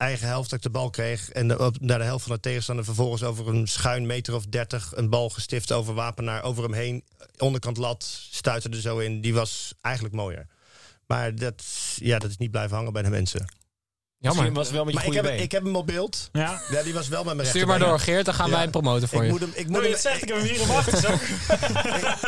eigen 0.00 0.26
helft 0.26 0.50
dat 0.50 0.58
ik 0.58 0.64
de 0.64 0.70
bal 0.70 0.90
kreeg. 0.90 1.30
En 1.30 1.48
de, 1.48 1.58
op, 1.58 1.80
naar 1.80 1.98
de 1.98 2.04
helft 2.04 2.24
van 2.24 2.34
de 2.34 2.40
tegenstander 2.40 2.84
vervolgens 2.84 3.22
over 3.22 3.48
een 3.48 3.66
schuin 3.66 4.06
meter 4.06 4.34
of 4.34 4.46
dertig... 4.46 4.92
een 4.94 5.10
bal 5.10 5.28
gestift 5.30 5.72
over 5.72 5.94
Wapenaar, 5.94 6.42
over 6.42 6.62
hem 6.62 6.72
heen. 6.72 7.04
Onderkant 7.38 7.76
lat, 7.76 8.04
stuitte 8.30 8.68
er 8.68 8.80
zo 8.80 8.98
in. 8.98 9.20
Die 9.20 9.34
was 9.34 9.74
eigenlijk 9.80 10.14
mooier. 10.14 10.46
Maar 11.06 11.34
dat, 11.34 11.64
ja, 11.96 12.18
dat 12.18 12.30
is 12.30 12.36
niet 12.36 12.50
blijven 12.50 12.76
hangen 12.76 12.92
bij 12.92 13.02
de 13.02 13.10
mensen. 13.10 13.54
Misschien 14.18 14.54
was 14.54 14.70
wel 14.70 14.84
met 14.84 14.92
je 14.92 14.98
Maar 14.98 15.08
ik 15.08 15.24
heb, 15.24 15.38
ik 15.40 15.52
heb 15.52 15.64
hem 15.64 15.76
op 15.76 15.86
beeld. 15.86 16.28
Ja. 16.32 16.62
Ja, 16.70 16.82
die 16.82 16.92
was 16.94 17.08
wel 17.08 17.24
met 17.24 17.34
mijn 17.36 17.48
Stuur 17.48 17.66
maar 17.66 17.78
door, 17.78 17.98
Geert, 17.98 18.24
dan 18.24 18.34
gaan 18.34 18.46
Ja. 18.46 18.52
wij 18.52 18.62
hem 18.62 18.70
promoten 18.70 19.08
voor 19.08 19.18
Ik 19.18 19.24
je. 19.24 19.30
moet 19.30 19.40
hem, 19.40 19.50
ik 19.54 19.68
moet 19.68 19.76
je 19.76 19.82
hem, 19.82 19.92
het 19.92 20.00
zegt, 20.00 20.22
ik 20.22 20.28
heb 20.28 20.36
hem 20.36 20.46
hier 20.46 20.60
in 20.60 20.66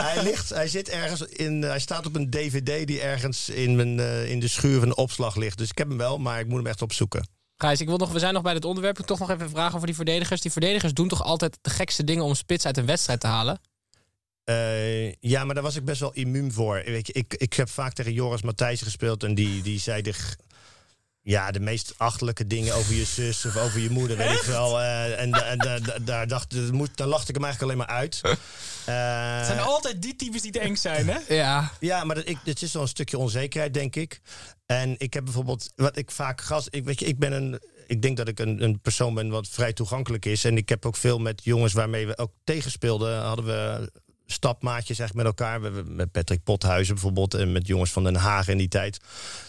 hij 0.02 0.22
ligt, 0.22 0.48
hij 0.48 0.68
zit 0.68 0.88
ergens 0.88 1.20
in, 1.22 1.62
hij 1.62 1.78
staat 1.78 2.06
op 2.06 2.16
een 2.16 2.30
DVD 2.30 2.86
die 2.86 3.00
ergens 3.00 3.48
in, 3.48 3.76
mijn, 3.76 4.00
eh, 4.00 4.30
in 4.30 4.40
de 4.40 4.48
schuur 4.48 4.78
van 4.78 4.88
de 4.88 4.94
opslag 4.94 5.36
ligt. 5.36 5.58
Dus 5.58 5.70
ik 5.70 5.78
heb 5.78 5.88
hem 5.88 5.98
wel, 5.98 6.18
maar 6.18 6.40
ik 6.40 6.46
moet 6.46 6.56
hem 6.58 6.66
echt 6.66 6.82
opzoeken. 6.82 7.26
Gijs, 7.62 7.80
ik 7.80 7.88
wil 7.88 7.96
nog, 7.96 8.12
we 8.12 8.18
zijn 8.18 8.34
nog 8.34 8.42
bij 8.42 8.54
dit 8.54 8.64
onderwerp. 8.64 8.98
Ik 8.98 9.06
toch 9.06 9.18
nog 9.18 9.30
even 9.30 9.50
vragen 9.50 9.74
over 9.74 9.86
die 9.86 9.96
verdedigers. 9.96 10.40
Die 10.40 10.52
verdedigers 10.52 10.94
doen 10.94 11.08
toch 11.08 11.22
altijd 11.22 11.58
de 11.60 11.70
gekste 11.70 12.04
dingen 12.04 12.24
om 12.24 12.34
spits 12.34 12.66
uit 12.66 12.76
een 12.76 12.86
wedstrijd 12.86 13.20
te 13.20 13.26
halen? 13.26 13.60
Eh, 14.44 15.12
ja, 15.12 15.44
maar 15.44 15.54
daar 15.54 15.62
was 15.62 15.76
ik 15.76 15.84
best 15.84 16.00
wel 16.00 16.12
immuun 16.12 16.52
voor. 16.52 16.90
Je, 16.90 17.02
ik, 17.02 17.34
ik 17.34 17.52
heb 17.52 17.68
vaak 17.68 17.92
tegen 17.92 18.12
Joris 18.12 18.42
Matthijs 18.42 18.82
gespeeld 18.82 19.22
en 19.22 19.34
die, 19.34 19.62
die 19.62 19.80
zei 19.80 20.02
Ja, 21.24 21.50
de 21.50 21.60
meest 21.60 21.94
achterlijke 21.96 22.46
dingen 22.46 22.74
over 22.74 22.94
je 22.94 23.04
zus 23.04 23.44
of 23.44 23.56
over 23.56 23.80
je 23.80 23.90
moeder, 23.90 24.16
weet 24.16 24.30
ik 24.30 24.42
wel. 24.42 24.80
eh, 24.80 25.20
en 25.20 25.30
da- 25.30 25.44
en 25.44 25.58
da- 25.58 25.78
da- 25.78 25.98
daar, 25.98 26.26
dacht, 26.28 26.50
daar 26.96 27.06
lachte 27.06 27.28
ik 27.28 27.34
hem 27.34 27.44
eigenlijk 27.44 27.62
alleen 27.62 27.76
maar 27.76 27.86
uit. 27.96 28.20
Eh, 28.86 29.36
Het 29.36 29.46
zijn 29.46 29.60
altijd 29.60 30.02
die 30.02 30.16
types 30.16 30.42
die 30.42 30.52
te 30.52 30.58
eng 30.60 30.76
zijn, 30.76 31.08
hè? 31.08 31.18
Ja. 31.34 31.70
Ja, 31.80 32.04
maar 32.04 32.14
dat, 32.16 32.28
ik, 32.28 32.38
het 32.44 32.62
is 32.62 32.72
wel 32.72 32.82
een 32.82 32.88
stukje 32.88 33.18
onzekerheid, 33.18 33.74
denk 33.74 33.96
ik. 33.96 34.20
En 34.66 34.94
ik 34.98 35.14
heb 35.14 35.24
bijvoorbeeld, 35.24 35.72
wat 35.76 35.96
ik 35.96 36.10
vaak 36.10 36.40
gast, 36.40 36.68
ik, 36.70 36.84
weet 36.84 36.98
je, 37.00 37.06
ik 37.06 37.18
ben 37.18 37.32
een, 37.32 37.60
ik 37.86 38.02
denk 38.02 38.16
dat 38.16 38.28
ik 38.28 38.38
een, 38.38 38.62
een 38.62 38.80
persoon 38.80 39.14
ben 39.14 39.28
wat 39.28 39.48
vrij 39.48 39.72
toegankelijk 39.72 40.24
is. 40.24 40.44
En 40.44 40.56
ik 40.56 40.68
heb 40.68 40.86
ook 40.86 40.96
veel 40.96 41.18
met 41.18 41.44
jongens 41.44 41.72
waarmee 41.72 42.06
we 42.06 42.18
ook 42.18 42.32
tegenspeelden, 42.44 43.20
hadden 43.22 43.44
we 43.44 43.90
stapmaatjes 44.26 44.98
eigenlijk 44.98 45.28
met 45.28 45.38
elkaar. 45.38 45.60
We 45.60 45.82
met 45.86 46.12
Patrick 46.12 46.42
Pothuizen 46.42 46.94
bijvoorbeeld 46.94 47.34
en 47.34 47.52
met 47.52 47.66
jongens 47.66 47.90
van 47.90 48.04
Den 48.04 48.16
Haag 48.16 48.48
in 48.48 48.58
die 48.58 48.68
tijd. 48.68 49.00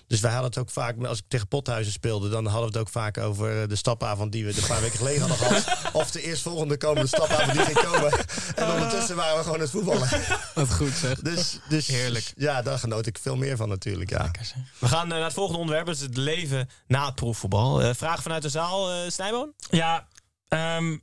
Dus 0.07 0.19
wij 0.19 0.31
hadden 0.31 0.49
het 0.49 0.59
ook 0.59 0.69
vaak, 0.69 1.03
als 1.05 1.17
ik 1.17 1.23
tegen 1.27 1.47
Pothuizen 1.47 1.93
speelde, 1.93 2.29
dan 2.29 2.45
hadden 2.45 2.71
we 2.71 2.77
het 2.77 2.87
ook 2.87 2.89
vaak 2.89 3.17
over 3.17 3.67
de 3.67 3.75
stapavond 3.75 4.31
die 4.31 4.45
we 4.45 4.57
een 4.57 4.67
paar 4.67 4.81
weken 4.81 4.97
geleden 4.97 5.19
hadden 5.19 5.37
gehad. 5.37 5.65
Of 6.01 6.11
de 6.11 6.21
eerstvolgende 6.21 6.77
komende 6.77 7.07
stapavond 7.07 7.51
die 7.51 7.61
ging 7.61 7.79
komen. 7.79 8.11
En 8.55 8.71
ondertussen 8.71 9.15
waren 9.15 9.37
we 9.37 9.43
gewoon 9.43 9.55
aan 9.55 9.61
het 9.61 9.71
voetballen. 9.71 10.09
Wat 10.55 10.73
goed 10.73 10.93
zeg. 10.93 11.19
Dus, 11.19 11.59
dus 11.69 11.87
Heerlijk. 11.87 12.33
Ja, 12.35 12.61
daar 12.61 12.79
genoot 12.79 13.05
ik 13.05 13.17
veel 13.21 13.35
meer 13.35 13.57
van 13.57 13.69
natuurlijk. 13.69 14.09
Ja. 14.09 14.31
We 14.79 14.87
gaan 14.87 15.03
eh, 15.03 15.09
naar 15.09 15.23
het 15.23 15.33
volgende 15.33 15.59
onderwerp. 15.59 15.85
Dat 15.85 15.95
is 15.95 16.01
het 16.01 16.17
leven 16.17 16.69
na 16.87 17.05
het 17.05 17.15
proefvoetbal. 17.15 17.81
Eh, 17.81 17.93
vraag 17.93 18.21
vanuit 18.21 18.41
de 18.41 18.49
zaal, 18.49 18.91
eh 18.91 19.09
Snijboon? 19.09 19.53
Ja, 19.69 20.07
ehm, 20.47 20.97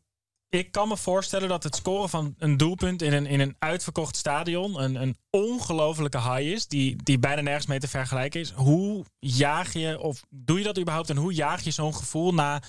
ik 0.50 0.72
kan 0.72 0.88
me 0.88 0.96
voorstellen 0.96 1.48
dat 1.48 1.62
het 1.62 1.76
scoren 1.76 2.08
van 2.08 2.34
een 2.38 2.56
doelpunt 2.56 3.02
in 3.02 3.12
een, 3.12 3.26
in 3.26 3.40
een 3.40 3.56
uitverkocht 3.58 4.16
stadion 4.16 4.82
een, 4.82 4.94
een 4.94 5.16
ongelofelijke 5.30 6.20
high 6.20 6.52
is, 6.52 6.66
die, 6.66 7.02
die 7.02 7.18
bijna 7.18 7.40
nergens 7.40 7.66
mee 7.66 7.78
te 7.78 7.88
vergelijken 7.88 8.40
is. 8.40 8.50
Hoe 8.50 9.04
jaag 9.18 9.72
je, 9.72 9.98
of 9.98 10.22
doe 10.28 10.58
je 10.58 10.64
dat 10.64 10.78
überhaupt, 10.78 11.10
en 11.10 11.16
hoe 11.16 11.34
jaag 11.34 11.62
je 11.62 11.70
zo'n 11.70 11.94
gevoel 11.94 12.34
na 12.34 12.62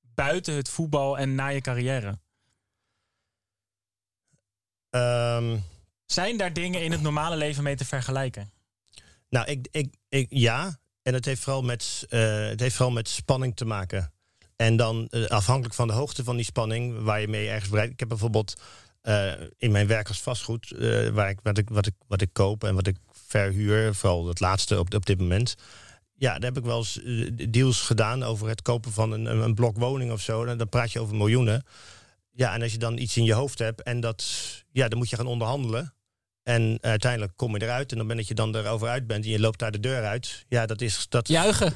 buiten 0.00 0.54
het 0.54 0.68
voetbal 0.68 1.18
en 1.18 1.34
na 1.34 1.46
je 1.46 1.60
carrière? 1.60 2.20
Ehm, 4.90 5.58
Zijn 6.06 6.36
daar 6.36 6.52
dingen 6.52 6.82
in 6.82 6.92
het 6.92 7.02
normale 7.02 7.36
leven 7.36 7.62
mee 7.62 7.76
te 7.76 7.84
vergelijken? 7.84 8.52
nou, 9.28 9.46
ik, 9.46 9.68
ik, 9.70 9.94
ik, 10.08 10.26
ja. 10.30 10.80
En 11.02 11.14
het 11.14 11.24
heeft, 11.24 11.40
vooral 11.42 11.62
met, 11.62 12.06
eh, 12.08 12.48
het 12.48 12.60
heeft 12.60 12.74
vooral 12.74 12.94
met 12.94 13.08
spanning 13.08 13.56
te 13.56 13.64
maken. 13.64 14.12
En 14.62 14.76
dan 14.76 15.06
eh, 15.10 15.24
afhankelijk 15.24 15.74
van 15.74 15.86
de 15.86 15.92
hoogte 15.92 16.24
van 16.24 16.36
die 16.36 16.44
spanning 16.44 17.02
waar 17.02 17.20
je 17.20 17.28
mee 17.28 17.48
ergens 17.48 17.70
bereikt. 17.70 17.92
Ik 17.92 18.00
heb 18.00 18.08
bijvoorbeeld 18.08 18.60
eh, 19.00 19.32
in 19.58 19.70
mijn 19.70 19.86
werk 19.86 20.08
als 20.08 20.20
vastgoed, 20.20 20.70
eh, 20.70 21.08
waar 21.08 21.30
ik, 21.30 21.38
wat, 21.42 21.58
ik, 21.58 21.68
wat, 21.68 21.86
ik, 21.86 21.94
wat 22.06 22.20
ik 22.20 22.28
koop 22.32 22.64
en 22.64 22.74
wat 22.74 22.86
ik 22.86 22.96
verhuur, 23.10 23.94
vooral 23.94 24.28
het 24.28 24.40
laatste 24.40 24.78
op, 24.78 24.94
op 24.94 25.06
dit 25.06 25.18
moment. 25.18 25.54
Ja, 26.14 26.32
daar 26.32 26.52
heb 26.52 26.58
ik 26.58 26.64
wel 26.64 26.78
eens 26.78 27.00
deals 27.50 27.80
gedaan 27.80 28.22
over 28.22 28.48
het 28.48 28.62
kopen 28.62 28.92
van 28.92 29.12
een, 29.12 29.26
een 29.26 29.54
blok 29.54 29.78
woning 29.78 30.12
of 30.12 30.20
zo. 30.20 30.44
Dan, 30.44 30.58
dan 30.58 30.68
praat 30.68 30.92
je 30.92 31.00
over 31.00 31.16
miljoenen. 31.16 31.64
Ja, 32.32 32.54
en 32.54 32.62
als 32.62 32.72
je 32.72 32.78
dan 32.78 32.98
iets 32.98 33.16
in 33.16 33.24
je 33.24 33.34
hoofd 33.34 33.58
hebt 33.58 33.82
en 33.82 34.00
dat, 34.00 34.24
ja, 34.70 34.88
dan 34.88 34.98
moet 34.98 35.10
je 35.10 35.16
gaan 35.16 35.26
onderhandelen. 35.26 35.94
En 36.42 36.78
uiteindelijk 36.80 37.32
kom 37.36 37.54
je 37.56 37.62
eruit. 37.62 37.78
En 37.78 37.82
op 37.82 37.88
het 37.90 37.98
moment 37.98 38.18
dat 38.18 38.28
je 38.28 38.34
dan 38.34 38.56
erover 38.56 38.88
uit 38.88 39.06
bent 39.06 39.24
en 39.24 39.30
je 39.30 39.40
loopt 39.40 39.58
daar 39.58 39.70
de 39.70 39.80
deur 39.80 40.04
uit. 40.04 40.44
Ja, 40.48 40.66
dat, 40.66 40.80
is, 40.80 41.06
dat, 41.08 41.28
Juichen. 41.28 41.72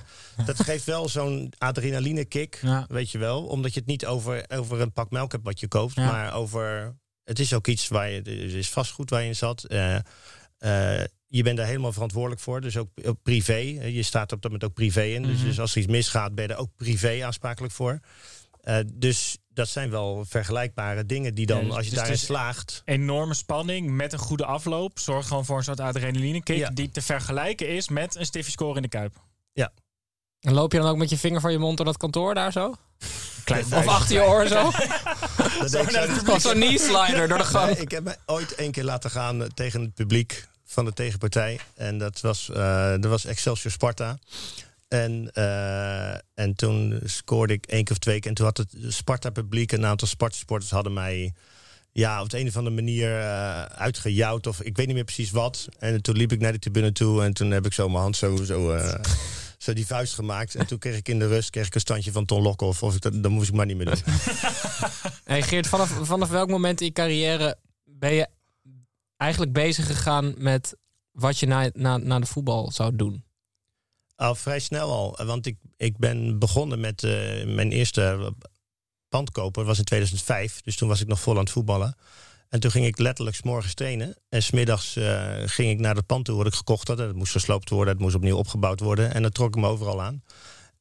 dat 0.46 0.62
geeft 0.62 0.84
wel 0.84 1.08
zo'n 1.08 1.52
adrenaline 1.58 2.24
kick. 2.24 2.58
Ja. 2.62 2.84
Weet 2.88 3.10
je 3.10 3.18
wel. 3.18 3.44
Omdat 3.46 3.74
je 3.74 3.80
het 3.80 3.88
niet 3.88 4.06
over, 4.06 4.44
over 4.48 4.80
een 4.80 4.92
pak 4.92 5.10
melk 5.10 5.32
hebt 5.32 5.44
wat 5.44 5.60
je 5.60 5.68
koopt. 5.68 5.94
Ja. 5.94 6.10
Maar 6.10 6.34
over. 6.34 6.94
Het 7.24 7.38
is 7.38 7.52
ook 7.54 7.66
iets 7.66 7.88
waar 7.88 8.10
je. 8.10 8.16
Het 8.16 8.26
is 8.52 8.68
vastgoed 8.70 9.10
waar 9.10 9.22
je 9.22 9.28
in 9.28 9.36
zat. 9.36 9.64
Eh, 9.64 9.94
eh, 10.58 11.04
je 11.28 11.42
bent 11.42 11.56
daar 11.56 11.66
helemaal 11.66 11.92
verantwoordelijk 11.92 12.40
voor. 12.40 12.60
Dus 12.60 12.76
ook, 12.76 12.88
ook 13.04 13.22
privé. 13.22 13.54
Je 13.84 14.02
staat 14.02 14.32
op 14.32 14.42
dat 14.42 14.50
moment 14.50 14.70
ook 14.70 14.74
privé 14.76 15.02
in. 15.02 15.22
dus, 15.22 15.36
Mhm. 15.36 15.46
dus 15.46 15.60
als 15.60 15.72
er 15.74 15.78
iets 15.78 15.90
misgaat, 15.90 16.34
ben 16.34 16.46
je 16.46 16.52
er 16.52 16.58
ook 16.58 16.70
privé 16.76 17.24
aansprakelijk 17.24 17.72
voor. 17.72 18.00
Eh, 18.66 18.78
dus 18.94 19.38
dat 19.48 19.68
zijn 19.68 19.90
wel 19.90 20.24
vergelijkbare 20.28 21.06
dingen 21.06 21.34
die 21.34 21.46
dan, 21.46 21.58
Ja, 21.60 21.64
dus- 21.66 21.74
als 21.74 21.84
je 21.84 21.90
dus 21.90 21.98
daarin 21.98 22.14
is- 22.16 22.24
slaagt. 22.24 22.82
Enorme 22.84 23.34
spanning 23.34 23.90
met 23.90 24.12
een 24.12 24.18
goede 24.18 24.44
afloop 24.44 24.98
zorgt 24.98 25.28
gewoon 25.28 25.44
voor 25.44 25.56
een 25.56 25.64
soort 25.64 25.80
adrenaline 25.80 26.42
kick 26.42 26.56
Ja. 26.56 26.70
die 26.70 26.90
te 26.90 27.02
vergelijken 27.02 27.68
is 27.68 27.88
met 27.88 28.14
een 28.16 28.26
stiffje 28.26 28.50
score 28.50 28.76
in 28.76 28.82
de 28.82 28.88
kuip. 28.88 29.24
En 30.40 30.52
loop 30.52 30.72
je 30.72 30.78
dan 30.78 30.88
ook 30.88 30.96
met 30.96 31.10
je 31.10 31.18
vinger 31.18 31.40
voor 31.40 31.50
je 31.50 31.58
mond 31.58 31.76
door 31.76 31.86
dat 31.86 31.96
kantoor 31.96 32.34
daar 32.34 32.52
zo? 32.52 32.74
Klein 33.44 33.64
Of 33.64 33.86
achter 33.86 34.14
je 34.16 34.22
oor 34.22 34.46
zo? 34.46 34.70
Dat 35.60 35.74
ik 35.74 36.40
zo'n 36.40 36.52
knee 36.52 36.78
slider 36.78 37.28
door 37.28 37.38
de 37.38 37.44
gang. 37.44 37.72
Nee, 37.72 37.80
ik 37.80 37.90
heb 37.90 38.04
me 38.04 38.16
ooit 38.26 38.54
één 38.54 38.70
keer 38.72 38.84
laten 38.84 39.10
gaan 39.10 39.46
tegen 39.54 39.80
het 39.80 39.94
publiek 39.94 40.48
van 40.64 40.84
de 40.84 40.92
tegenpartij. 40.92 41.60
En 41.74 41.98
dat 41.98 42.20
was, 42.20 42.50
eh, 42.50 42.90
dat 42.90 43.04
was 43.04 43.24
Excelsior 43.24 43.72
Sparta. 43.72 44.18
En, 44.88 45.30
eh, 45.32 46.14
en 46.34 46.54
toen 46.56 47.00
scoorde 47.04 47.52
ik 47.52 47.66
één 47.66 47.84
keer 47.84 47.92
of 47.92 47.98
twee 47.98 48.20
keer. 48.20 48.30
En 48.30 48.36
toen 48.36 48.46
had 48.46 48.56
het 48.56 48.74
Sparta-publiek, 48.88 49.72
een 49.72 49.86
aantal 49.86 50.08
Sparta-sporters 50.08 50.70
hadden 50.70 50.92
mij... 50.92 51.34
Ja, 51.92 52.22
op 52.22 52.30
de 52.30 52.38
een 52.38 52.46
of 52.46 52.56
andere 52.56 52.74
manier 52.74 53.20
eh 53.20 53.62
uitgejouwd 53.62 54.46
of 54.46 54.62
ik 54.62 54.76
weet 54.76 54.86
niet 54.86 54.94
meer 54.94 55.04
precies 55.04 55.30
wat. 55.30 55.68
En 55.78 56.02
toen 56.02 56.16
liep 56.16 56.32
ik 56.32 56.40
naar 56.40 56.52
de 56.52 56.58
tribune 56.58 56.92
toe 56.92 57.22
en 57.22 57.32
toen 57.32 57.50
heb 57.50 57.66
ik 57.66 57.72
zo 57.72 57.88
mijn 57.88 58.02
hand 58.02 58.16
zo, 58.16 58.36
zo, 58.36 58.72
eh, 58.72 59.04
zo 59.58 59.72
die 59.72 59.86
vuist 59.86 60.14
gemaakt. 60.14 60.54
En 60.54 60.66
toen 60.66 60.78
kreeg 60.78 60.96
ik 60.96 61.08
in 61.08 61.18
de 61.18 61.26
rust 61.26 61.50
kreeg 61.50 61.66
ik 61.66 61.74
een 61.74 61.80
standje 61.80 62.12
van 62.12 62.24
Ton 62.24 62.42
Lokhoff. 62.42 62.82
Of 62.82 62.94
ik 62.94 63.00
dat, 63.00 63.22
dat 63.22 63.30
moest 63.30 63.48
ik 63.48 63.54
maar 63.54 63.66
niet 63.66 63.76
meer 63.76 63.86
doen. 63.86 64.02
Hey 65.24 65.42
Geert, 65.42 65.66
vanaf, 65.66 65.98
vanaf 66.02 66.28
welk 66.28 66.48
moment 66.48 66.80
in 66.80 66.86
je 66.86 66.92
carrière 66.92 67.58
ben 67.84 68.12
je 68.12 68.28
eigenlijk 69.16 69.52
bezig 69.52 69.86
gegaan 69.86 70.34
met 70.38 70.76
wat 71.12 71.38
je 71.38 71.46
na, 71.46 71.70
na, 71.72 71.96
na 71.96 72.18
de 72.18 72.26
voetbal 72.26 72.72
zou 72.72 72.96
doen? 72.96 73.24
Al 74.16 74.34
vrij 74.34 74.58
snel 74.58 74.90
al. 74.90 75.26
Want 75.26 75.46
ik, 75.46 75.56
ik 75.76 75.98
ben 75.98 76.38
begonnen 76.38 76.80
met 76.80 77.02
eh, 77.04 77.44
mijn 77.46 77.72
eerste 77.72 78.32
pandkoper. 79.08 79.58
Dat 79.58 79.66
was 79.66 79.78
in 79.78 79.84
2005. 79.84 80.60
Dus 80.62 80.76
toen 80.76 80.88
was 80.88 81.00
ik 81.00 81.06
nog 81.06 81.20
vol 81.20 81.32
aan 81.34 81.40
het 81.40 81.50
voetballen. 81.50 81.96
En 82.48 82.60
toen 82.60 82.70
ging 82.70 82.86
ik 82.86 82.98
letterlijk 82.98 83.36
's 83.36 83.42
morgens 83.42 83.74
trainen. 83.74 84.16
En 84.28 84.42
smiddags 84.42 84.96
uh, 84.96 85.32
ging 85.44 85.70
ik 85.70 85.78
naar 85.78 85.94
het 85.94 86.06
pand 86.06 86.24
toe 86.24 86.36
wat 86.36 86.46
ik 86.46 86.54
gekocht 86.54 86.88
had. 86.88 86.98
Het 86.98 87.16
moest 87.16 87.32
gesloopt 87.32 87.70
worden. 87.70 87.92
Het 87.94 88.02
moest 88.02 88.14
opnieuw 88.14 88.36
opgebouwd 88.36 88.80
worden. 88.80 89.14
En 89.14 89.22
dan 89.22 89.30
trok 89.30 89.48
ik 89.48 89.60
me 89.60 89.68
overal 89.68 90.02
aan. 90.02 90.22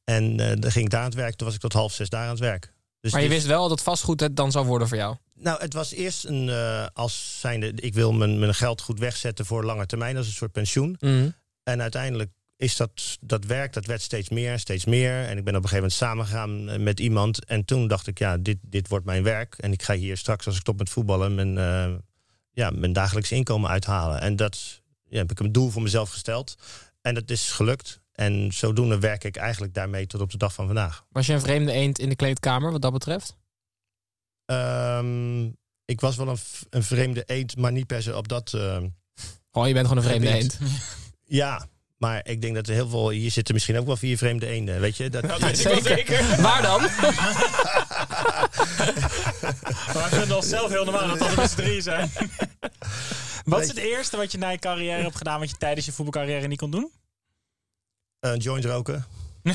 En 0.04 0.40
uh, 0.40 0.52
dan 0.58 0.70
ging 0.70 0.84
ik 0.84 0.90
daar 0.90 1.00
aan 1.00 1.06
het 1.06 1.14
werk. 1.14 1.34
Toen 1.34 1.46
was 1.46 1.54
ik 1.56 1.62
tot 1.62 1.72
half 1.72 1.92
zes 1.92 2.08
daar 2.08 2.22
aan 2.24 2.30
het 2.30 2.38
werk. 2.38 2.72
Dus 3.00 3.12
maar 3.12 3.22
je 3.22 3.28
dit- 3.28 3.36
wist 3.36 3.48
wel 3.48 3.68
dat 3.68 3.82
vastgoed 3.82 4.20
het 4.20 4.36
dan 4.36 4.50
zou 4.50 4.66
worden 4.66 4.88
voor 4.88 4.96
jou? 4.96 5.16
Nou, 5.34 5.60
het 5.60 5.72
was 5.72 5.92
eerst 5.92 6.24
een, 6.24 6.48
uh, 6.48 6.86
als 6.92 7.40
zijnde, 7.40 7.72
ik 7.74 7.94
wil 7.94 8.12
mijn, 8.12 8.38
mijn 8.38 8.54
geld 8.54 8.80
goed 8.80 8.98
wegzetten 8.98 9.46
voor 9.46 9.64
lange 9.64 9.86
termijn, 9.86 10.16
als 10.16 10.26
een 10.26 10.32
soort 10.32 10.52
pensioen. 10.52 10.96
Mm. 11.00 11.34
En 11.62 11.82
uiteindelijk 11.82 12.30
is 12.56 12.76
dat, 12.76 13.18
dat 13.20 13.44
werk, 13.44 13.72
dat 13.72 13.86
werd 13.86 14.02
steeds 14.02 14.28
meer, 14.28 14.58
steeds 14.58 14.84
meer. 14.84 15.24
En 15.24 15.38
ik 15.38 15.44
ben 15.44 15.56
op 15.56 15.62
een 15.62 15.68
gegeven 15.68 15.76
moment 15.76 15.92
samengegaan 15.92 16.68
eh, 16.68 16.78
met 16.78 17.00
iemand. 17.00 17.44
En 17.44 17.64
toen 17.64 17.88
dacht 17.88 18.06
ik, 18.06 18.18
ja, 18.18 18.36
dit, 18.36 18.58
dit 18.62 18.88
wordt 18.88 19.04
mijn 19.04 19.22
werk. 19.22 19.54
En 19.58 19.72
ik 19.72 19.82
ga 19.82 19.94
hier 19.94 20.16
straks, 20.16 20.46
als 20.46 20.54
ik 20.54 20.60
stop 20.60 20.78
met 20.78 20.90
voetballen, 20.90 21.34
mijn, 21.34 21.56
uh, 21.56 21.98
ja, 22.50 22.70
mijn 22.70 22.92
dagelijks 22.92 23.32
inkomen 23.32 23.70
uithalen. 23.70 24.20
En 24.20 24.36
dat 24.36 24.82
ja, 25.08 25.18
heb 25.18 25.30
ik 25.30 25.40
een 25.40 25.52
doel 25.52 25.70
voor 25.70 25.82
mezelf 25.82 26.10
gesteld. 26.10 26.54
En 27.00 27.14
dat 27.14 27.30
is 27.30 27.50
gelukt. 27.50 28.00
En 28.12 28.52
zodoende 28.52 28.98
werk 28.98 29.24
ik 29.24 29.36
eigenlijk 29.36 29.74
daarmee 29.74 30.06
tot 30.06 30.20
op 30.20 30.30
de 30.30 30.38
dag 30.38 30.52
van 30.54 30.66
vandaag. 30.66 31.04
Was 31.10 31.26
je 31.26 31.32
een 31.32 31.40
vreemde 31.40 31.72
eend 31.72 31.98
in 31.98 32.08
de 32.08 32.16
kleedkamer 32.16 32.72
wat 32.72 32.82
dat 32.82 32.92
betreft? 32.92 33.36
Um, 34.46 35.56
ik 35.84 36.00
was 36.00 36.16
wel 36.16 36.28
een, 36.28 36.38
een, 36.70 36.82
vreemde 36.82 37.22
eend, 37.26 37.56
maar 37.56 37.72
niet 37.72 37.86
per 37.86 38.02
se 38.02 38.16
op 38.16 38.28
dat. 38.28 38.52
Uh, 38.52 38.82
oh, 39.50 39.66
je 39.66 39.72
bent 39.72 39.86
gewoon 39.86 40.02
een 40.02 40.08
vreemde 40.10 40.28
eend. 40.28 40.58
Ja, 41.24 41.66
maar 41.96 42.28
ik 42.28 42.42
denk 42.42 42.54
dat 42.54 42.66
er 42.66 42.74
heel 42.74 42.88
veel. 42.88 43.10
Hier 43.10 43.30
zitten 43.30 43.54
misschien 43.54 43.78
ook 43.78 43.86
wel 43.86 43.96
vier 43.96 44.16
vreemde 44.16 44.46
eenden. 44.46 44.80
Weet 44.80 44.96
je? 44.96 45.10
Dat, 45.10 45.22
dat 45.22 45.40
weet 45.40 45.58
ik 45.58 45.66
wel 45.66 45.82
zeker. 45.82 46.42
Waar 46.42 46.62
dan? 46.62 46.80
maar 49.94 50.04
ik 50.04 50.10
vind 50.10 50.22
het 50.22 50.32
al 50.32 50.42
zelf 50.42 50.70
heel 50.70 50.84
normaal 50.84 51.08
dat 51.08 51.18
dat 51.18 51.36
er 51.36 51.48
z'n 51.48 51.56
drie 51.56 51.80
zijn. 51.80 52.10
wat 53.44 53.62
is 53.62 53.68
het 53.68 53.76
eerste 53.76 54.16
wat 54.16 54.32
je 54.32 54.38
na 54.38 54.48
je 54.48 54.58
carrière 54.58 55.02
hebt 55.02 55.16
gedaan, 55.16 55.40
wat 55.40 55.50
je 55.50 55.56
tijdens 55.56 55.86
je 55.86 55.92
voetbalcarrière 55.92 56.46
niet 56.46 56.58
kon 56.58 56.70
doen? 56.70 56.90
Een 58.20 58.38
joint 58.38 58.64
roken. 58.64 59.06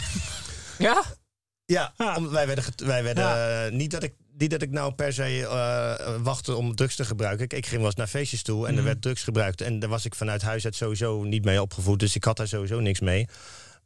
ja? 0.77 1.03
Ja, 1.65 1.93
om, 2.15 2.29
wij 2.29 2.47
werden, 2.47 2.63
wij 2.75 3.03
werden 3.03 3.23
ja. 3.23 3.65
uh, 3.65 3.71
niet 3.71 3.91
dat 3.91 4.03
ik 4.03 4.13
niet 4.37 4.49
dat 4.51 4.61
ik 4.61 4.71
nou 4.71 4.93
per 4.93 5.13
se 5.13 5.39
uh, 5.39 6.15
wachtte 6.23 6.55
om 6.55 6.75
drugs 6.75 6.95
te 6.95 7.05
gebruiken. 7.05 7.45
Ik, 7.45 7.53
ik 7.53 7.65
ging 7.65 7.77
wel 7.77 7.85
eens 7.85 7.95
naar 7.95 8.07
feestjes 8.07 8.43
toe 8.43 8.67
en 8.67 8.71
mm. 8.71 8.77
er 8.77 8.83
werd 8.83 9.01
drugs 9.01 9.23
gebruikt. 9.23 9.61
En 9.61 9.79
daar 9.79 9.89
was 9.89 10.05
ik 10.05 10.15
vanuit 10.15 10.41
huis 10.41 10.65
uit 10.65 10.75
sowieso 10.75 11.23
niet 11.23 11.45
mee 11.45 11.61
opgevoed. 11.61 11.99
Dus 11.99 12.15
ik 12.15 12.23
had 12.23 12.37
daar 12.37 12.47
sowieso 12.47 12.79
niks 12.79 12.99
mee. 12.99 13.27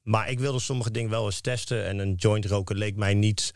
Maar 0.04 0.30
ik 0.30 0.40
wilde 0.40 0.60
sommige 0.60 0.92
dingen 0.92 1.10
wel 1.10 1.26
eens 1.26 1.42
testen. 1.42 1.86
En 1.86 2.00
een 2.00 2.14
joint 2.14 2.46
roken 2.46 2.78
leek 2.78 2.96
mij 2.96 3.14
niet 3.14 3.54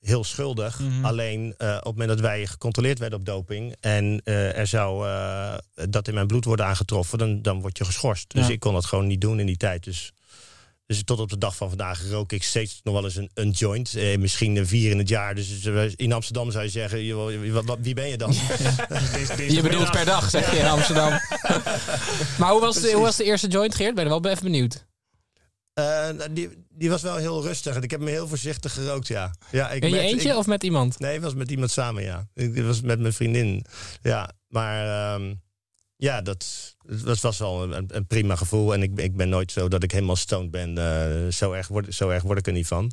heel 0.00 0.24
schuldig. 0.24 0.80
Mhm. 0.80 1.04
Alleen 1.04 1.40
uh, 1.40 1.68
op 1.68 1.74
het 1.74 1.84
moment 1.84 2.08
dat 2.08 2.20
wij 2.20 2.46
gecontroleerd 2.46 2.98
werden 2.98 3.18
op 3.18 3.24
doping... 3.24 3.76
en 3.80 4.20
uh, 4.24 4.58
er 4.58 4.66
zou 4.66 5.06
uh, 5.06 5.54
dat 5.88 6.08
in 6.08 6.14
mijn 6.14 6.26
bloed 6.26 6.44
worden 6.44 6.66
aangetroffen... 6.66 7.18
dan, 7.18 7.42
dan 7.42 7.60
word 7.60 7.78
je 7.78 7.84
geschorst. 7.84 8.34
Dus 8.34 8.48
ik 8.48 8.60
kon 8.60 8.72
dat 8.72 8.84
gewoon 8.84 9.06
niet 9.06 9.20
doen 9.20 9.40
in 9.40 9.46
die 9.46 9.56
tijd. 9.56 9.84
Dus... 9.84 10.12
Dus 10.88 11.02
tot 11.04 11.20
op 11.20 11.28
de 11.30 11.38
dag 11.38 11.56
van 11.56 11.68
vandaag 11.68 12.02
rook 12.10 12.32
ik 12.32 12.42
steeds 12.42 12.80
nog 12.82 12.94
wel 12.94 13.04
eens 13.04 13.16
een, 13.16 13.30
een 13.34 13.50
joint. 13.50 13.94
Eh, 13.94 14.18
misschien 14.18 14.56
een 14.56 14.66
vier 14.66 14.90
in 14.90 14.98
het 14.98 15.08
jaar. 15.08 15.34
Dus 15.34 15.64
in 15.96 16.12
Amsterdam 16.12 16.50
zou 16.50 16.64
je 16.64 16.70
zeggen, 16.70 16.98
wie 17.82 17.94
ben 17.94 18.08
je 18.08 18.16
dan? 18.16 18.32
je 19.48 19.58
bedoelt 19.62 19.90
per 19.90 20.04
dag, 20.04 20.30
zeg 20.30 20.50
je 20.50 20.58
in 20.58 20.66
Amsterdam. 20.66 21.10
maar 22.38 22.50
hoe 22.50 22.60
was, 22.60 22.80
de, 22.80 22.92
hoe 22.92 23.02
was 23.02 23.16
de 23.16 23.24
eerste 23.24 23.48
joint, 23.48 23.74
Geert? 23.74 23.94
Ben 23.94 24.04
je 24.04 24.10
wel 24.10 24.30
even 24.30 24.42
benieuwd? 24.42 24.86
Eh, 25.72 26.08
die, 26.30 26.48
die 26.68 26.90
was 26.90 27.02
wel 27.02 27.16
heel 27.16 27.42
rustig 27.42 27.74
en 27.74 27.82
ik 27.82 27.90
heb 27.90 28.00
me 28.00 28.10
heel 28.10 28.28
voorzichtig 28.28 28.72
gerookt, 28.72 29.06
ja. 29.06 29.34
ja 29.50 29.70
ik 29.70 29.80
Ben 29.80 29.88
je 29.90 29.94
merkte- 29.96 30.12
eentje 30.14 30.28
ik- 30.30 30.36
of 30.36 30.46
met 30.46 30.62
iemand? 30.62 30.98
Nee, 30.98 31.14
ik 31.14 31.20
was 31.20 31.34
met 31.34 31.50
iemand 31.50 31.70
samen, 31.70 32.02
ja. 32.02 32.28
Ik 32.34 32.54
ik 32.56 32.64
was 32.64 32.80
met 32.80 33.00
mijn 33.00 33.12
vriendin. 33.12 33.64
Ja, 34.02 34.30
maar 34.48 34.86
ehm, 35.14 35.34
ja, 36.00 36.20
dat, 36.22 36.74
dat 36.82 37.20
was 37.20 37.38
wel 37.38 37.72
een, 37.72 37.84
een 37.96 38.06
prima 38.06 38.36
gevoel. 38.36 38.72
En 38.74 38.82
ik, 38.82 38.94
ben- 38.94 39.04
ik 39.04 39.16
ben 39.16 39.28
nooit 39.28 39.52
zo 39.52 39.68
dat 39.68 39.82
ik 39.82 39.90
helemaal 39.92 40.16
stoned 40.16 40.50
ben. 40.50 40.78
Eh, 40.78 41.32
zo, 41.32 41.52
erg 41.52 41.68
word, 41.68 41.94
zo 41.94 42.08
erg 42.08 42.22
word 42.22 42.38
ik 42.38 42.46
er 42.46 42.52
niet 42.52 42.66
van. 42.66 42.92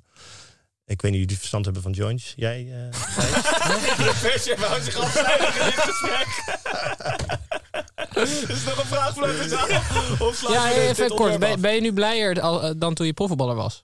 Ik 0.86 1.02
weet 1.02 1.12
niet 1.12 1.20
of 1.22 1.26
jullie 1.28 1.38
verstand 1.38 1.66
hebben 1.66 1.84
van 1.84 1.92
joints. 1.92 2.34
Jij? 2.36 2.60
eh, 2.60 2.92
De 2.92 4.56
wou 4.60 4.82
zich 4.82 4.96
afzijden 4.96 5.48
in 5.48 5.66
dit 5.66 5.80
gesprek. 5.80 6.28
Is 8.50 8.64
nog 8.66 8.78
een 8.80 8.86
vraag 8.86 9.14
vanuit 9.14 9.38
de 9.44 9.48
zaal? 9.50 9.68
Of 10.28 10.50
Ja, 10.52 10.72
even 10.72 11.10
kort. 11.10 11.40
Ben, 11.62 11.74
je 11.76 11.82
nu 11.82 11.94
blijer 11.94 12.42
al- 12.42 12.64
eh, 12.64 12.72
dan 12.78 12.94
toen 12.94 13.06
je 13.06 13.14
profvoetballer 13.14 13.56
was? 13.56 13.84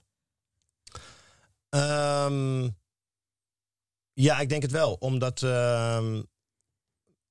Ehm, 1.68 2.68
ja, 4.12 4.38
ik 4.40 4.48
denk 4.48 4.62
het 4.62 4.70
wel. 4.70 4.92
Omdat, 4.92 5.42
ehm, 5.42 6.22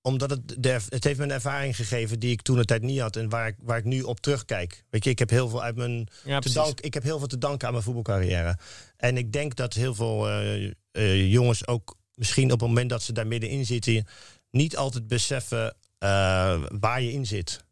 omdat 0.01 0.29
het, 0.29 0.63
de, 0.63 0.79
het 0.89 1.03
heeft 1.03 1.17
me 1.17 1.24
een 1.24 1.31
ervaring 1.31 1.75
gegeven 1.75 2.20
die 2.20 2.31
ik 2.31 2.41
toen 2.41 2.58
de 2.58 2.65
tijd 2.65 2.81
niet 2.81 3.00
had. 3.00 3.15
En 3.15 3.29
waar 3.29 3.48
ik, 3.48 3.55
waar 3.60 3.77
ik 3.77 3.84
nu 3.84 4.01
op 4.01 4.20
terugkijk. 4.20 4.84
Weet 4.89 5.03
je, 5.03 5.10
ik 5.10 5.20
heb 5.20 5.29
heel 5.29 5.50
veel 5.50 5.63
uit 5.63 5.75
mijn 5.75 6.08
Ja, 6.24 6.39
te 6.39 6.74
ik 6.75 6.93
heb 6.93 7.03
heel 7.03 7.20
veel 7.20 7.27
te 7.27 7.38
danken 7.38 7.67
aan 7.67 7.74
mijn 7.74 7.86
voetbalcarrière. 7.86 8.58
En 8.98 9.17
ik 9.17 9.31
denk 9.31 9.55
dat 9.55 9.74
heel 9.74 9.96
veel 9.96 10.29
eh, 10.29 10.72
eh, 10.91 11.31
jongens 11.31 11.67
ook 11.67 11.96
misschien 12.15 12.51
op 12.51 12.60
het 12.60 12.67
moment 12.70 12.89
dat 12.89 13.03
ze 13.03 13.13
daar 13.13 13.27
middenin 13.27 13.65
zitten, 13.65 14.08
niet 14.51 14.77
altijd 14.77 15.08
beseffen 15.08 15.75
eh, 15.98 16.63
waar 16.79 17.01
je 17.01 17.12
in 17.12 17.25
zit. 17.25 17.63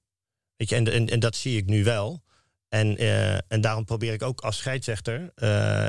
Weet 0.55 0.69
je, 0.69 0.75
en, 0.75 0.91
en, 0.91 1.07
en 1.07 1.19
dat 1.19 1.35
zie 1.35 1.57
ik 1.57 1.65
nu 1.65 1.83
wel. 1.83 2.23
En, 2.69 2.97
en 3.47 3.61
daarom 3.61 3.85
probeer 3.85 4.13
ik 4.13 4.23
ook 4.23 4.41
als 4.41 4.57
scheidsrechter, 4.57 5.31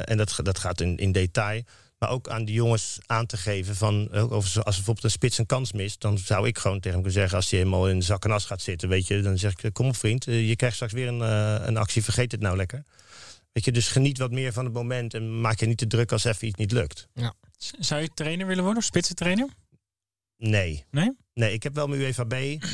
en 0.04 0.16
dat, 0.16 0.38
dat 0.42 0.58
gaat 0.58 0.80
in, 0.80 0.96
in 0.96 1.12
detail, 1.12 1.62
maar 2.00 2.10
ook 2.10 2.28
aan 2.28 2.44
die 2.44 2.54
jongens 2.54 2.98
aan 3.06 3.26
te 3.26 3.36
geven 3.36 3.76
van, 3.76 4.08
eh, 4.12 4.30
of 4.30 4.56
als 4.56 4.74
bijvoorbeeld 4.76 5.04
een 5.04 5.10
spits 5.10 5.38
een 5.38 5.46
kans 5.46 5.72
mist, 5.72 6.00
dan 6.00 6.18
zou 6.18 6.46
ik 6.46 6.58
gewoon 6.58 6.76
tegen 6.80 6.90
hem 6.90 7.02
kunnen 7.02 7.20
zeggen, 7.20 7.36
als 7.36 7.50
hij 7.50 7.58
helemaal 7.58 7.88
in 7.88 7.98
de 7.98 8.04
zak 8.04 8.24
en 8.24 8.30
as 8.30 8.44
gaat 8.44 8.60
zitten, 8.62 8.88
weet 8.88 9.06
je, 9.06 9.20
dan 9.20 9.38
zeg 9.38 9.52
ik, 9.62 9.72
kom 9.72 9.86
op 9.86 9.96
vriend, 9.96 10.26
eh, 10.26 10.48
je 10.48 10.56
krijgt 10.56 10.74
straks 10.76 10.92
weer 10.92 11.08
een, 11.08 11.22
eh, 11.22 11.66
een 11.66 11.76
actie, 11.76 12.04
vergeet 12.04 12.32
het 12.32 12.40
nou 12.40 12.56
lekker. 12.56 12.82
Weet 13.52 13.64
je, 13.64 13.72
dus 13.72 13.88
geniet 13.88 14.18
wat 14.18 14.30
meer 14.30 14.52
van 14.52 14.64
het 14.64 14.74
moment 14.74 15.14
en 15.14 15.40
maak 15.40 15.60
je 15.60 15.66
niet 15.66 15.78
te 15.78 15.86
druk 15.86 16.12
als 16.12 16.24
even 16.24 16.46
iets 16.46 16.56
niet 16.58 16.72
lukt. 16.72 17.08
Z- 17.56 17.70
Zou 17.78 18.00
je 18.02 18.10
trainer 18.14 18.46
willen 18.46 18.64
worden? 18.64 18.82
Spitsentrainer? 18.82 19.48
Nee. 20.36 20.84
Nee? 20.90 21.16
Nee, 21.34 21.52
ik 21.52 21.62
heb 21.62 21.74
wel 21.74 21.86
mijn 21.86 22.00
UEVB. 22.00 22.34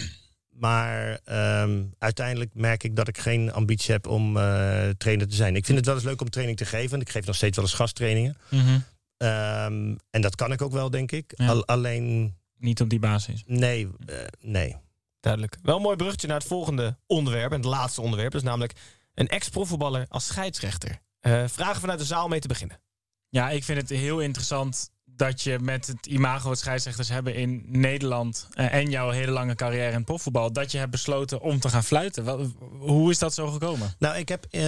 Maar 0.58 1.20
ehm, 1.24 1.82
uiteindelijk 1.98 2.50
merk 2.54 2.84
ik 2.84 2.96
dat 2.96 3.08
ik 3.08 3.18
geen 3.18 3.52
ambitie 3.52 3.92
heb 3.92 4.06
om 4.06 4.36
eh, 4.36 4.88
trainer 4.98 5.28
te 5.28 5.34
zijn. 5.34 5.56
Ik 5.56 5.64
vind 5.64 5.76
het 5.76 5.86
wel 5.86 5.94
eens 5.94 6.04
leuk 6.04 6.20
om 6.20 6.30
training 6.30 6.58
te 6.58 6.64
geven. 6.64 6.94
En 6.94 7.00
ik 7.00 7.08
geef 7.10 7.26
nog 7.26 7.34
steeds 7.36 7.56
wel 7.56 7.64
eens 7.64 7.74
gasttrainingen. 7.74 8.36
Mhm. 8.50 8.78
Ehm, 9.16 9.94
en 10.10 10.20
dat 10.20 10.34
kan 10.34 10.52
ik 10.52 10.62
ook 10.62 10.72
wel, 10.72 10.90
denk 10.90 11.12
ik. 11.12 11.32
Ja. 11.36 11.46
Al- 11.48 11.66
alleen, 11.66 12.36
Niet 12.58 12.80
op 12.80 12.88
die 12.88 12.98
basis. 12.98 13.42
nee, 13.46 13.88
eh, 14.06 14.16
nee. 14.40 14.76
Duidelijk. 15.20 15.56
Wel 15.62 15.76
een 15.76 15.82
mooi 15.82 15.96
bruggetje 15.96 16.26
naar 16.26 16.38
het 16.38 16.46
volgende 16.46 16.96
onderwerp. 17.06 17.50
En 17.50 17.56
het 17.56 17.66
laatste 17.66 18.00
onderwerp. 18.00 18.34
Is 18.34 18.42
namelijk 18.42 18.72
een 19.14 19.28
ex-profvoetballer 19.28 20.06
als 20.08 20.26
scheidsrechter. 20.26 20.98
Eh, 21.20 21.44
vragen 21.46 21.80
vanuit 21.80 21.98
de 21.98 22.04
zaal 22.04 22.28
mee 22.28 22.40
te 22.40 22.48
beginnen. 22.48 22.80
Ja, 23.28 23.50
ik 23.50 23.64
vind 23.64 23.80
het 23.80 23.90
heel 23.90 24.20
interessant 24.20 24.90
dat 25.04 25.42
je 25.42 25.58
met 25.58 25.86
het 25.86 26.06
imago 26.06 26.48
wat 26.48 26.58
scheidsrechters 26.58 27.08
hebben 27.08 27.34
in 27.34 27.62
Nederland 27.66 28.48
eh, 28.52 28.74
en 28.74 28.90
jouw 28.90 29.10
hele 29.10 29.30
lange 29.30 29.54
carrière 29.54 29.88
in 29.90 29.94
het 29.96 30.04
profvoetbal, 30.04 30.52
dat 30.52 30.72
je 30.72 30.78
hebt 30.78 30.90
besloten 30.90 31.40
om 31.40 31.60
te 31.60 31.68
gaan 31.68 31.84
fluiten. 31.84 32.54
Hoe 32.78 33.10
is 33.10 33.18
dat 33.18 33.34
zo 33.34 33.46
gekomen? 33.50 33.94
Nou, 33.98 34.16
ik 34.16 34.28
heb 34.28 34.44
eh, 34.50 34.62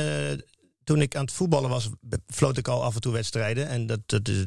toen 0.89 1.03
ik 1.03 1.17
aan 1.17 1.25
het 1.25 1.33
voetballen 1.33 1.71
was, 1.71 1.89
floot 2.27 2.57
ik 2.57 2.69
al 2.69 2.85
af 2.85 2.95
en 2.95 3.01
toe 3.01 3.13
wedstrijden. 3.13 3.69
En 3.69 3.87
dat, 3.87 4.01
dat 4.07 4.29
is, 4.29 4.47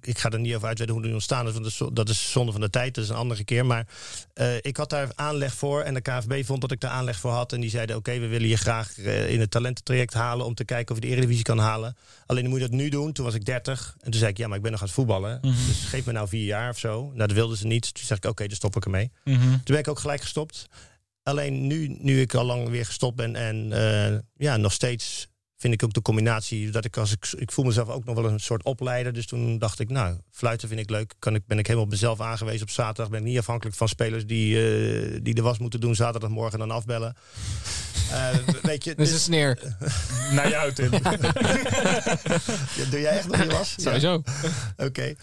ik 0.00 0.18
ga 0.18 0.30
er 0.30 0.38
niet 0.38 0.54
over 0.54 0.66
uitweiden 0.66 0.96
hoe 0.96 1.04
die 1.04 1.14
ontstaan 1.14 1.46
is, 1.46 1.52
want 1.52 1.96
dat 1.96 2.08
is, 2.08 2.30
zonde 2.30 2.52
van 2.52 2.60
de 2.60 2.70
tijd. 2.70 2.94
Dat 2.94 3.04
is 3.04 3.10
een 3.10 3.16
andere 3.16 3.44
keer. 3.44 3.66
Maar 3.66 3.86
eh, 4.34 4.56
ik 4.60 4.76
had 4.76 4.90
daar 4.90 5.08
aanleg 5.14 5.54
voor 5.54 5.80
en 5.80 5.94
de 5.94 6.00
KVB 6.00 6.44
vond 6.44 6.60
dat 6.60 6.72
ik 6.72 6.80
daar 6.80 6.90
aanleg 6.90 7.18
voor 7.18 7.30
had. 7.30 7.52
En 7.52 7.60
die 7.60 7.70
zeiden, 7.70 7.96
oké, 7.96 8.18
we 8.18 8.26
willen 8.26 8.48
je 8.48 8.56
graag 8.56 8.98
eh, 8.98 9.30
in 9.30 9.40
het 9.40 9.50
talententraject 9.50 10.14
halen 10.14 10.46
om 10.46 10.54
te 10.54 10.64
kijken 10.64 10.94
of 10.94 11.00
je 11.00 11.06
de 11.06 11.12
Eredivisie 11.12 11.44
kan 11.44 11.58
halen. 11.58 11.96
Alleen 12.26 12.42
dan 12.42 12.50
moet 12.50 12.60
je 12.60 12.68
dat 12.68 12.76
nu 12.76 12.88
doen. 12.88 13.12
Toen 13.12 13.24
was 13.24 13.34
ik 13.34 13.44
30. 13.44 13.96
En 14.00 14.10
toen 14.10 14.20
zei 14.20 14.30
ik, 14.30 14.36
ja, 14.36 14.46
maar 14.46 14.56
ik 14.56 14.62
ben 14.62 14.70
nog 14.70 14.80
aan 14.80 14.86
het 14.86 14.96
voetballen. 14.96 15.38
Mhm. 15.42 15.66
Dus 15.66 15.84
geef 15.84 16.04
me 16.04 16.12
nou 16.12 16.28
vier 16.28 16.44
jaar 16.44 16.70
of 16.70 16.78
zo. 16.78 17.02
Nou, 17.02 17.16
dat 17.16 17.32
wilden 17.32 17.56
ze 17.56 17.66
niet. 17.66 17.94
Toen 17.94 18.04
zeg 18.04 18.16
ik, 18.16 18.24
oké, 18.24 18.46
dan 18.46 18.56
stop 18.56 18.76
ik 18.76 18.84
ermee. 18.84 19.10
Mhm. 19.24 19.40
Toen 19.40 19.60
ben 19.64 19.78
ik 19.78 19.88
ook 19.88 19.98
gelijk 19.98 20.20
gestopt. 20.20 20.68
Alleen 21.22 21.66
nu, 21.66 21.96
nu 22.00 22.20
ik 22.20 22.34
al 22.34 22.44
lang 22.44 22.68
weer 22.68 22.86
gestopt 22.86 23.16
ben 23.16 23.36
en 23.36 23.72
eh, 23.72 24.18
ja, 24.36 24.56
nog 24.56 24.72
steeds 24.72 25.28
vind 25.56 25.74
ik 25.74 25.82
ook 25.82 25.92
de 25.92 26.02
combinatie 26.02 26.70
dat 26.70 26.84
ik 26.84 26.96
als 26.96 27.12
ik, 27.12 27.28
ik 27.38 27.52
voel 27.52 27.64
mezelf 27.64 27.88
ook 27.88 28.04
nog 28.04 28.14
wel 28.14 28.24
een 28.24 28.40
soort 28.40 28.64
opleider. 28.64 29.12
Dus 29.12 29.26
toen 29.26 29.58
dacht 29.58 29.80
ik, 29.80 29.90
nou, 29.90 30.16
fluiten 30.30 30.68
vind 30.68 30.80
ik 30.80 30.90
leuk. 30.90 31.14
Kan 31.18 31.34
ik, 31.34 31.46
ben 31.46 31.58
ik 31.58 31.66
helemaal 31.66 31.86
op 31.86 31.92
mezelf 31.92 32.20
aangewezen 32.20 32.62
op 32.62 32.70
zaterdag. 32.70 33.10
Ben 33.10 33.20
ik 33.20 33.26
niet 33.26 33.38
afhankelijk 33.38 33.76
van 33.76 33.88
spelers 33.88 34.26
die, 34.26 34.56
eh, 34.56 35.20
die 35.22 35.34
de 35.34 35.42
was 35.42 35.58
moeten 35.58 35.80
doen 35.80 35.94
zaterdagmorgen 35.94 36.60
en 36.60 36.68
dan 36.68 36.76
afbellen. 36.76 37.16
Eh, 38.10 38.36
weet 38.62 38.84
je, 38.84 38.94
Dat 38.96 39.06
is 39.06 39.12
een 39.12 39.18
sneer. 39.18 39.58
Naar 40.32 40.48
jou, 40.48 40.72
Tim. 40.72 40.92
Ja, 40.92 41.00
Doe 42.90 43.00
jij 43.00 43.16
echt 43.16 43.28
nog 43.28 43.40
die 43.40 43.50
was? 43.50 43.74
Ja. 43.76 43.82
Sowieso. 43.82 44.22
Oké. 44.76 45.14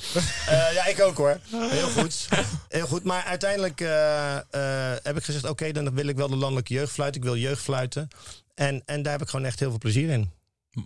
Eh, 0.47 0.73
ja, 0.73 0.85
ik 0.85 1.01
ook 1.01 1.17
hoor. 1.17 1.39
Heel 1.51 1.89
goed. 1.89 2.27
Heel 2.69 2.87
goed. 2.87 3.03
Maar 3.03 3.23
uiteindelijk 3.23 3.81
eh, 3.81 4.35
eh, 4.35 4.97
heb 5.03 5.17
ik 5.17 5.23
gezegd: 5.23 5.49
oké, 5.49 5.71
dan 5.71 5.93
wil 5.93 6.07
ik 6.07 6.15
wel 6.15 6.27
de 6.29 6.35
landelijke 6.35 6.73
jeugdfluit. 6.73 7.15
Ik 7.15 7.23
wil 7.23 7.37
jeugdfluiten. 7.37 8.07
En, 8.55 8.81
en 8.85 9.01
daar 9.01 9.11
heb 9.11 9.21
ik 9.21 9.29
gewoon 9.29 9.45
echt 9.45 9.59
heel 9.59 9.69
veel 9.69 9.77
plezier 9.77 10.09
in. 10.09 10.31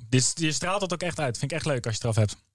Dit, 0.10 0.32
je 0.36 0.52
straalt 0.52 0.82
het 0.82 0.94
ook 0.94 1.02
echt 1.02 1.20
uit. 1.20 1.38
Vind 1.38 1.52
ik 1.52 1.58
echt 1.58 1.66
leuk 1.66 1.86
als 1.86 1.96
je 1.96 2.08
het 2.08 2.18
eraf 2.18 2.28
hebt. 2.30 2.47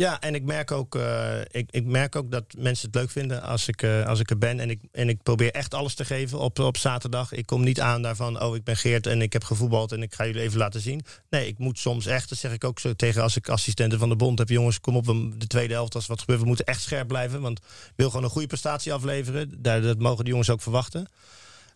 Ja, 0.00 0.20
en 0.20 0.34
ik 0.34 0.42
merk 0.42 0.70
ook, 0.70 0.94
eh, 0.94 1.40
ik, 1.50 1.70
ik 1.70 1.84
merk 1.84 2.16
ook 2.16 2.30
dat 2.30 2.44
mensen 2.58 2.86
het 2.86 2.94
leuk 2.94 3.10
vinden 3.10 3.42
als 3.42 3.68
ik, 3.68 3.82
eh, 3.82 4.06
als 4.06 4.20
ik 4.20 4.30
er 4.30 4.38
ben. 4.38 4.60
En 4.60 4.70
ik, 4.70 4.80
en 4.92 5.08
ik 5.08 5.22
probeer 5.22 5.50
echt 5.50 5.74
alles 5.74 5.94
te 5.94 6.04
geven 6.04 6.38
op, 6.38 6.58
op 6.58 6.76
zaterdag. 6.76 7.32
Ik 7.32 7.46
kom 7.46 7.64
niet 7.64 7.80
aan 7.80 8.02
daarvan, 8.02 8.42
oh, 8.42 8.56
ik 8.56 8.64
ben 8.64 8.76
Geert 8.76 9.06
en 9.06 9.22
ik 9.22 9.32
heb 9.32 9.44
gevoetbald 9.44 9.92
en 9.92 10.02
ik 10.02 10.14
ga 10.14 10.26
jullie 10.26 10.40
even 10.42 10.58
laten 10.58 10.80
zien. 10.80 11.02
Nee, 11.30 11.46
ik 11.46 11.58
moet 11.58 11.78
soms 11.78 12.06
echt, 12.06 12.28
dat 12.28 12.38
zeg 12.38 12.52
ik 12.52 12.64
ook 12.64 12.78
zo 12.78 12.92
tegen 12.92 13.22
als 13.22 13.36
ik 13.36 13.48
assistenten 13.48 13.98
van 13.98 14.08
de 14.08 14.16
bond 14.16 14.38
heb. 14.38 14.48
Jongens, 14.48 14.80
kom 14.80 14.96
op, 14.96 15.04
de 15.36 15.46
tweede 15.46 15.74
helft 15.74 15.94
als 15.94 16.06
wat 16.06 16.20
gebeurt. 16.20 16.40
We 16.40 16.46
moeten 16.46 16.64
echt 16.64 16.82
scherp 16.82 17.08
blijven, 17.08 17.40
want 17.40 17.58
ik 17.58 17.92
wil 17.96 18.08
gewoon 18.08 18.24
een 18.24 18.30
goede 18.30 18.46
prestatie 18.46 18.92
afleveren. 18.92 19.62
Daar, 19.62 19.80
dat 19.80 19.98
mogen 19.98 20.24
de 20.24 20.30
jongens 20.30 20.50
ook 20.50 20.62
verwachten. 20.62 21.08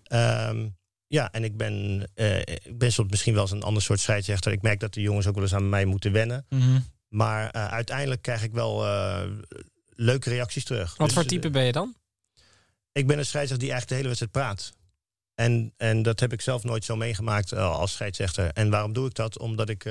Ehm, 0.02 0.68
ja, 1.06 1.32
en 1.32 1.44
ik 1.44 1.56
ben, 1.56 2.06
eh, 2.14 2.38
ik 2.38 2.78
ben 2.78 2.92
soms 2.92 3.10
misschien 3.10 3.34
wel 3.34 3.42
eens 3.42 3.50
een 3.50 3.62
ander 3.62 3.82
soort 3.82 4.00
scheidsrechter. 4.00 4.52
Ik 4.52 4.62
merk 4.62 4.80
dat 4.80 4.94
de 4.94 5.00
jongens 5.00 5.26
ook 5.26 5.34
wel 5.34 5.42
eens 5.42 5.54
aan 5.54 5.68
mij 5.68 5.84
moeten 5.84 6.12
wennen. 6.12 6.46
Maar 7.14 7.50
eh, 7.50 7.66
uiteindelijk 7.66 8.22
krijg 8.22 8.42
ik 8.42 8.53
wel 8.53 8.87
eh, 8.87 9.22
leuke 9.88 10.31
reacties 10.31 10.64
terug. 10.64 10.96
Wat 10.96 11.07
Dus, 11.07 11.16
voor 11.16 11.27
type 11.27 11.46
eh, 11.46 11.53
ben 11.53 11.64
je 11.64 11.72
dan? 11.72 11.94
ik 12.92 13.07
ben 13.07 13.18
een 13.18 13.27
scheidsrechter 13.27 13.59
die 13.59 13.70
eigenlijk 13.70 13.88
de 13.88 13.94
hele 13.94 14.07
wedstrijd 14.09 14.33
praat. 14.33 14.72
En, 15.35 15.72
en 15.77 16.03
dat 16.03 16.20
heb 16.20 16.33
ik 16.33 16.40
zelf 16.40 16.64
nooit 16.64 16.85
zo 16.85 16.96
meegemaakt 16.96 17.53
als 17.53 17.92
scheidsrechter. 17.92 18.50
En 18.53 18.70
waarom 18.70 18.92
doe 18.92 19.07
ik 19.07 19.14
dat? 19.14 19.38
Omdat 19.38 19.68
ik. 19.68 19.83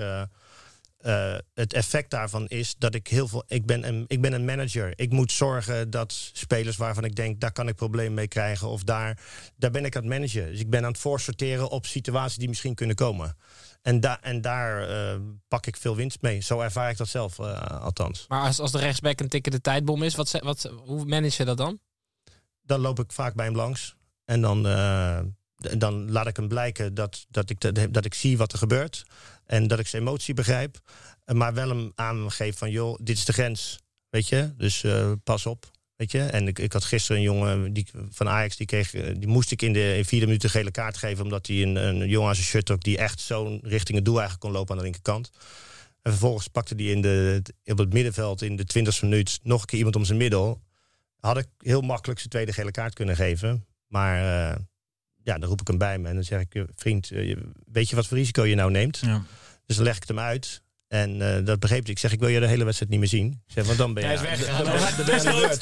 het 1.54 1.74
effect 1.74 2.10
daarvan 2.10 2.48
is 2.48 2.76
dat 2.78 2.96
ik 2.96 3.08
heel 3.08 3.28
veel. 3.28 3.44
Ik 3.48 3.66
ben, 3.66 3.88
een, 3.88 4.06
ik 4.08 4.22
ben 4.22 4.34
een 4.34 4.46
manager. 4.46 4.94
Ik 4.96 5.12
moet 5.12 5.32
zorgen 5.32 5.90
dat 5.90 6.30
spelers 6.34 6.78
waarvan 6.78 7.04
ik 7.04 7.16
denk, 7.16 7.40
daar 7.40 7.52
kan 7.52 7.68
ik 7.68 7.76
problemen 7.76 8.14
mee 8.14 8.28
krijgen. 8.28 8.68
Of 8.68 8.84
daar, 8.84 9.20
daar 9.56 9.72
ben 9.72 9.86
ik 9.86 9.96
aan 9.96 10.02
het 10.02 10.12
managen. 10.12 10.52
Dus 10.52 10.60
ik 10.60 10.70
ben 10.70 10.84
aan 10.84 10.92
het 10.92 11.02
voorsorteren 11.02 11.70
op 11.70 11.86
situaties 11.86 12.38
die 12.38 12.48
misschien 12.48 12.76
kunnen 12.76 12.96
komen. 12.96 13.36
En, 13.84 14.00
da 14.00 14.22
en 14.22 14.42
daar 14.42 14.90
eh, 14.90 15.20
pak 15.48 15.66
ik 15.66 15.78
veel 15.78 15.96
winst 15.96 16.22
mee. 16.22 16.42
Zo 16.42 16.60
ervaar 16.60 16.90
ik 16.90 16.98
dat 16.98 17.08
zelf, 17.08 17.40
eh, 17.40 17.82
althans. 17.82 18.26
Maar 18.28 18.42
als, 18.42 18.60
als 18.60 18.72
de 18.72 18.78
rechtsback 18.78 19.20
een 19.20 19.30
tikkende 19.30 19.62
tijdbom 19.62 20.04
is, 20.04 20.16
wat, 20.16 20.40
wat, 20.40 20.72
hoe 20.86 21.06
manage 21.06 21.36
je 21.38 21.46
dat 21.46 21.58
dan? 21.58 21.80
dan 22.62 22.80
loop 22.80 23.00
ik 23.00 23.12
vaak 23.12 23.34
bij 23.34 23.46
hem 23.46 23.56
langs. 23.56 23.96
En 24.26 24.42
dan, 24.42 24.68
eh, 24.68 25.20
dan 25.78 26.12
laat 26.12 26.28
ik 26.28 26.36
hem 26.36 26.48
blijken 26.48 26.94
dat, 26.94 27.26
dat, 27.30 27.50
ik, 27.50 27.60
dat, 27.60 27.94
dat 27.94 28.06
ik 28.06 28.14
zie 28.14 28.38
wat 28.38 28.52
er 28.52 28.58
gebeurt. 28.58 29.04
En 29.46 29.68
dat 29.68 29.80
ik 29.80 29.88
zijn 29.88 30.02
emotie 30.02 30.34
begrijp. 30.34 30.80
Maar 31.26 31.54
wel 31.54 31.70
hem 31.70 31.92
aangeef 31.96 32.58
van, 32.58 32.72
joh, 32.72 33.00
dit 33.02 33.18
is 33.18 33.26
de 33.26 33.34
grens. 33.34 33.80
Weet 34.10 34.28
je? 34.28 34.54
Dus 34.58 34.86
pas 35.24 35.46
op. 35.46 35.72
Weet 36.04 36.12
je? 36.12 36.22
En 36.22 36.48
ik, 36.48 36.60
ik 36.60 36.74
had 36.74 36.84
gisteren 36.84 37.18
een 37.18 37.24
jongen 37.24 37.74
die, 37.74 37.88
van 38.10 38.30
Ajax, 38.30 38.56
die, 38.56 38.66
kreeg, 38.66 38.94
eh, 38.94 39.16
die 39.18 39.28
moest 39.28 39.52
ik 39.52 39.62
in 39.62 39.74
de 39.74 39.98
in 39.98 40.06
vierde 40.06 40.26
minuut 40.26 40.44
een 40.44 40.50
gele 40.50 40.72
kaart 40.72 40.98
geven. 40.98 41.24
Omdat 41.24 41.48
hij 41.48 41.62
een, 41.62 41.76
een 41.76 42.08
jongen 42.08 42.30
aan 42.30 42.36
zijn 42.36 42.48
shirt 42.48 42.66
trok 42.66 42.84
die 42.84 42.98
echt 42.98 43.20
zo 43.20 43.60
richting 43.62 43.98
het 43.98 44.06
doel 44.06 44.20
eigenlijk 44.20 44.46
kon 44.46 44.52
lopen 44.52 44.72
aan 44.72 44.78
de 44.78 44.84
linkerkant. 44.84 45.30
En 46.02 46.12
vervolgens 46.12 46.48
pakte 46.48 46.76
hij 46.76 46.86
in 46.86 47.02
de, 47.02 47.42
op 47.66 47.78
het 47.78 47.94
middenveld 47.94 48.42
in 48.42 48.56
de 48.56 48.66
twintigste 48.66 49.06
minuut 49.06 49.40
nog 49.44 49.62
een 49.62 49.68
keer 49.68 49.78
iemand 49.78 49.96
om 49.96 50.06
zijn 50.06 50.18
middel 50.18 50.62
had 51.20 51.38
ik 51.38 51.48
heel 51.58 51.82
makkelijk 51.82 52.20
zijn 52.20 52.32
tweede 52.32 52.54
gele 52.54 52.72
kaart 52.72 52.94
kunnen 52.94 53.16
geven. 53.16 53.66
Maar 53.88 54.18
eh, 54.18 54.58
ja, 55.24 55.38
dan 55.38 55.50
roep 55.50 55.62
ik 55.62 55.68
hem 55.68 55.78
bij 55.78 56.00
me 56.00 56.08
en 56.08 56.16
dan 56.16 56.24
zeg 56.24 56.42
ik, 56.42 56.66
vriend, 56.76 57.12
eh, 57.12 57.38
weet 57.66 57.90
je 57.90 57.96
wat 57.96 58.08
voor 58.08 58.18
risico 58.18 58.44
je 58.44 58.56
nou 58.56 58.72
neemt? 58.72 58.98
Ja. 58.98 59.24
Dus 59.66 59.76
dan 59.76 59.86
leg 59.86 59.96
ik 59.96 60.02
het 60.02 60.10
hem 60.10 60.20
uit. 60.20 60.62
En 60.94 61.22
eh, 61.22 61.46
dat 61.46 61.60
begreep 61.60 61.84
hij. 61.84 61.92
Ik 61.92 62.00
zeg, 62.00 62.12
ik 62.12 62.20
wil 62.20 62.30
je 62.30 62.40
de 62.40 62.48
hele 62.48 62.64
wedstrijd 62.64 62.92
niet 62.92 63.00
meer 63.00 63.10
zien. 63.10 63.42
Ik 63.48 63.54
zeg, 63.54 63.66
want 63.66 63.78
dan 63.78 63.94
ben 63.94 64.04
je... 64.04 64.18
Hij 64.18 64.34
is. 64.34 64.46
Dan, 64.46 65.06
ben 65.06 65.22
je 65.22 65.40
beurt. 65.40 65.62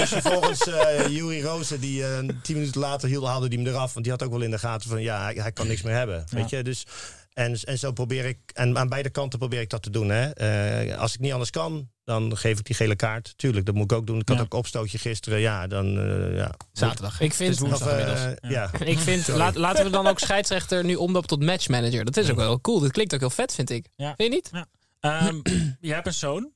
Dus 0.00 0.08
vervolgens 0.08 0.66
eh 0.66 1.08
Juri 1.08 1.42
Rozen, 1.42 1.80
die 1.80 2.04
eh, 2.04 2.18
tien 2.42 2.56
minuten 2.56 2.80
later 2.80 3.08
hield, 3.08 3.26
haalde 3.26 3.48
die 3.48 3.58
hem 3.58 3.68
eraf. 3.68 3.92
Want 3.92 4.04
die 4.04 4.14
had 4.14 4.22
ook 4.22 4.30
wel 4.30 4.42
in 4.42 4.50
de 4.50 4.58
gaten 4.58 4.90
van, 4.90 5.02
ja, 5.02 5.22
hij, 5.22 5.34
hij 5.34 5.52
kan 5.52 5.66
niks 5.66 5.82
meer 5.82 5.94
hebben. 5.94 6.24
Weet 6.30 6.50
je, 6.50 6.62
dus... 6.62 6.86
En, 7.32 7.60
en 7.64 7.78
zo 7.78 7.92
probeer 7.92 8.24
ik, 8.24 8.38
en 8.52 8.78
aan 8.78 8.88
beide 8.88 9.10
kanten 9.10 9.38
probeer 9.38 9.60
ik 9.60 9.70
dat 9.70 9.82
te 9.82 9.90
doen. 9.90 10.08
Hè. 10.08 10.30
Eh, 10.30 10.98
als 10.98 11.14
ik 11.14 11.20
niet 11.20 11.32
anders 11.32 11.50
kan, 11.50 11.90
dan 12.06 12.36
geef 12.36 12.58
ik 12.58 12.64
die 12.64 12.74
gele 12.74 12.96
kaart. 12.96 13.34
Tuurlijk, 13.36 13.66
dat 13.66 13.74
moet 13.74 13.84
ik 13.90 13.96
ook 13.98 14.06
doen. 14.06 14.20
Ik 14.20 14.28
had 14.28 14.36
Ja. 14.36 14.42
ook 14.42 14.54
opstootje 14.54 14.98
gisteren. 14.98 15.38
Ja, 15.40 15.66
dan 15.66 15.98
eh, 15.98 16.36
ja. 16.36 16.54
Zaterdag. 16.72 17.20
Ik 17.20 17.34
vind, 17.34 17.62
Of, 17.62 17.86
eh, 17.86 18.32
ja. 18.40 18.70
ik 18.84 18.98
vind 18.98 19.28
laat, 19.28 19.54
laten 19.54 19.84
we 19.84 19.90
dan 19.90 20.06
ook 20.06 20.18
scheidsrechter 20.18 20.84
nu 20.84 20.94
omdopen 20.94 21.28
tot 21.28 21.42
matchmanager. 21.42 22.04
Dat 22.04 22.16
is 22.16 22.30
ook 22.30 22.36
wel 22.36 22.60
cool. 22.60 22.80
Dat 22.80 22.90
klinkt 22.92 23.14
ook 23.14 23.20
heel 23.20 23.30
vet, 23.30 23.54
vind 23.54 23.70
ik. 23.70 23.88
Ja. 23.96 24.14
Vind 24.16 24.32
je 24.32 24.34
niet? 24.34 24.66
Ehm, 25.00 25.40
jij 25.80 25.94
hebt 25.94 26.06
een 26.06 26.14
zoon. 26.14 26.50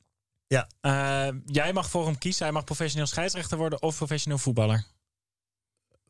Ja. 0.46 0.68
Eh, 0.80 1.34
jij 1.46 1.72
mag 1.72 1.90
voor 1.90 2.06
hem 2.06 2.18
kiezen. 2.18 2.44
Hij 2.44 2.52
mag 2.52 2.64
professioneel 2.64 3.06
scheidsrechter 3.06 3.58
worden 3.58 3.82
of 3.82 3.96
professioneel 3.96 4.38
voetballer. 4.38 4.84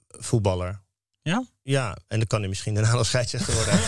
voetballer. 0.09 0.81
Ja? 1.23 1.45
Ja, 1.63 1.97
en 2.09 2.19
dan 2.19 2.27
kan 2.27 2.41
hij 2.41 2.49
misschien 2.49 2.75
daarna 2.75 2.95
nog 2.95 3.07
scheidsrechter 3.07 3.55
worden. 3.55 3.75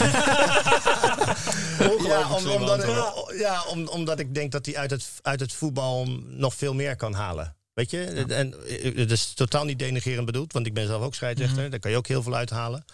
ja, 2.08 2.34
om, 2.34 2.46
omdat, 2.46 2.84
antwoord. 2.84 3.38
ja 3.38 3.64
om, 3.64 3.88
omdat 3.88 4.18
ik 4.18 4.34
denk 4.34 4.52
dat 4.52 4.66
hij 4.66 4.76
uit 4.76 4.90
het, 4.90 5.08
uit 5.22 5.40
het 5.40 5.52
voetbal 5.52 6.06
nog 6.26 6.54
veel 6.54 6.74
meer 6.74 6.96
kan 6.96 7.14
halen. 7.14 7.56
Weet 7.74 7.90
je? 7.90 8.04
En 8.28 8.66
eh, 8.66 8.96
het 8.96 9.10
is 9.10 9.34
totaal 9.34 9.64
niet 9.64 9.78
denigerend 9.78 10.26
bedoeld, 10.26 10.52
want 10.52 10.66
ik 10.66 10.74
ben 10.74 10.86
zelf 10.86 11.02
ook 11.02 11.14
scheidsrechter. 11.14 11.70
Daar 11.70 11.78
kan 11.78 11.90
je 11.90 11.96
ook 11.96 12.06
heel 12.06 12.22
veel 12.22 12.34
uithalen. 12.34 12.84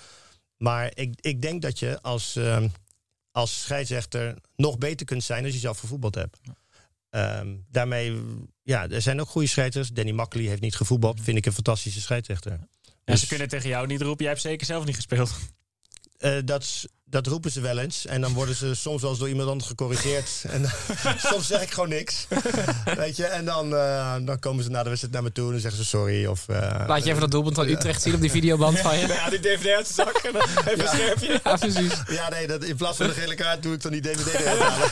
Maar 0.57 0.91
ik, 0.95 1.15
ik 1.21 1.43
denk 1.43 1.63
dat 1.63 1.79
je 1.79 1.99
als, 2.03 2.37
ehm, 2.37 2.69
als 3.31 3.63
scheidsrechter 3.63 4.35
nog 4.57 4.79
beter 4.79 5.07
kunt 5.07 5.25
zijn 5.25 5.45
als 5.45 5.53
je 5.53 5.59
zelf 5.59 5.79
gevoetbald 5.79 6.15
hebt. 6.15 6.39
Ehm, 7.11 7.55
daarmee, 7.71 8.23
ja, 8.63 8.89
er 8.89 9.03
zijn 9.03 9.21
ook 9.21 9.29
goede 9.29 9.49
scheidsrechters. 9.49 9.97
Danny 9.97 10.13
Makkely 10.13 10.47
heeft 10.47 10.61
niet 10.61 10.77
gevoetbald. 10.77 11.21
Vind 11.21 11.39
ik 11.39 11.47
een 11.47 11.53
fantastische 11.53 12.01
scheidsrechter. 12.01 12.59
Dus- 13.13 13.21
ze 13.21 13.27
kunnen 13.27 13.49
tegen 13.49 13.69
jou 13.69 13.87
niet 13.87 14.03
roepen. 14.03 14.25
Jij 14.25 14.33
hebt 14.33 14.45
zeker 14.45 14.67
zelf 14.67 14.85
niet 14.85 14.95
gespeeld. 14.95 15.39
Eh, 16.19 16.39
dat, 16.45 16.89
dat 17.11 17.27
roepen 17.27 17.51
ze 17.51 17.61
wel 17.61 17.79
eens. 17.79 18.07
En 18.07 18.21
dan 18.21 18.33
worden 18.33 18.55
ze 18.55 18.75
soms 18.75 19.01
wel 19.01 19.11
eens 19.11 19.19
door 19.19 19.29
iemand 19.29 19.49
anders 19.49 19.69
gecorrigeerd. 19.69 20.31
en 20.49 20.71
soms 21.31 21.47
zeg 21.47 21.63
ik 21.63 21.71
gewoon 21.71 21.89
niks. 21.89 22.27
Weet 22.97 23.17
je, 23.17 23.25
en 23.25 23.45
dan, 23.45 23.75
eh, 23.77 24.15
dan 24.21 24.39
komen 24.39 24.65
ze 24.65 24.71
na 24.71 24.83
de 24.83 24.89
wedstrijd 24.89 25.15
naar 25.15 25.23
me 25.23 25.33
toe 25.33 25.53
en 25.53 25.61
zeggen 25.61 25.81
ze 25.83 25.89
sorry. 25.89 26.27
Of, 26.27 26.49
eh, 26.49 26.85
Laat 26.87 27.03
je 27.05 27.09
even 27.09 27.21
dat 27.21 27.31
doelpunt 27.31 27.55
van 27.55 27.69
Utrecht 27.69 28.03
zien 28.03 28.15
op 28.15 28.21
die 28.21 28.31
videoband 28.31 28.79
van 28.79 28.99
je. 28.99 29.07
Ja, 29.19 29.31
die 29.31 29.41
DVD 29.41 29.67
uit 29.75 29.87
de 29.87 29.93
zak 29.93 30.17
en 30.17 30.33
dan 30.33 30.43
even 30.43 30.81
een 30.81 30.89
scherpje. 30.89 31.41
Ja, 31.45 31.57
precies. 31.57 31.93
Ja, 32.09 32.29
nee, 32.29 32.47
dat, 32.47 32.65
in 32.65 32.77
plaats 32.77 32.97
van 32.97 33.07
de 33.07 33.13
gele 33.13 33.35
kaart 33.35 33.63
doe 33.63 33.75
ik 33.75 33.83
dan 33.83 33.93
die 33.93 34.01
DVD 34.01 34.35
eruit 34.35 34.59
halen. 34.61 34.89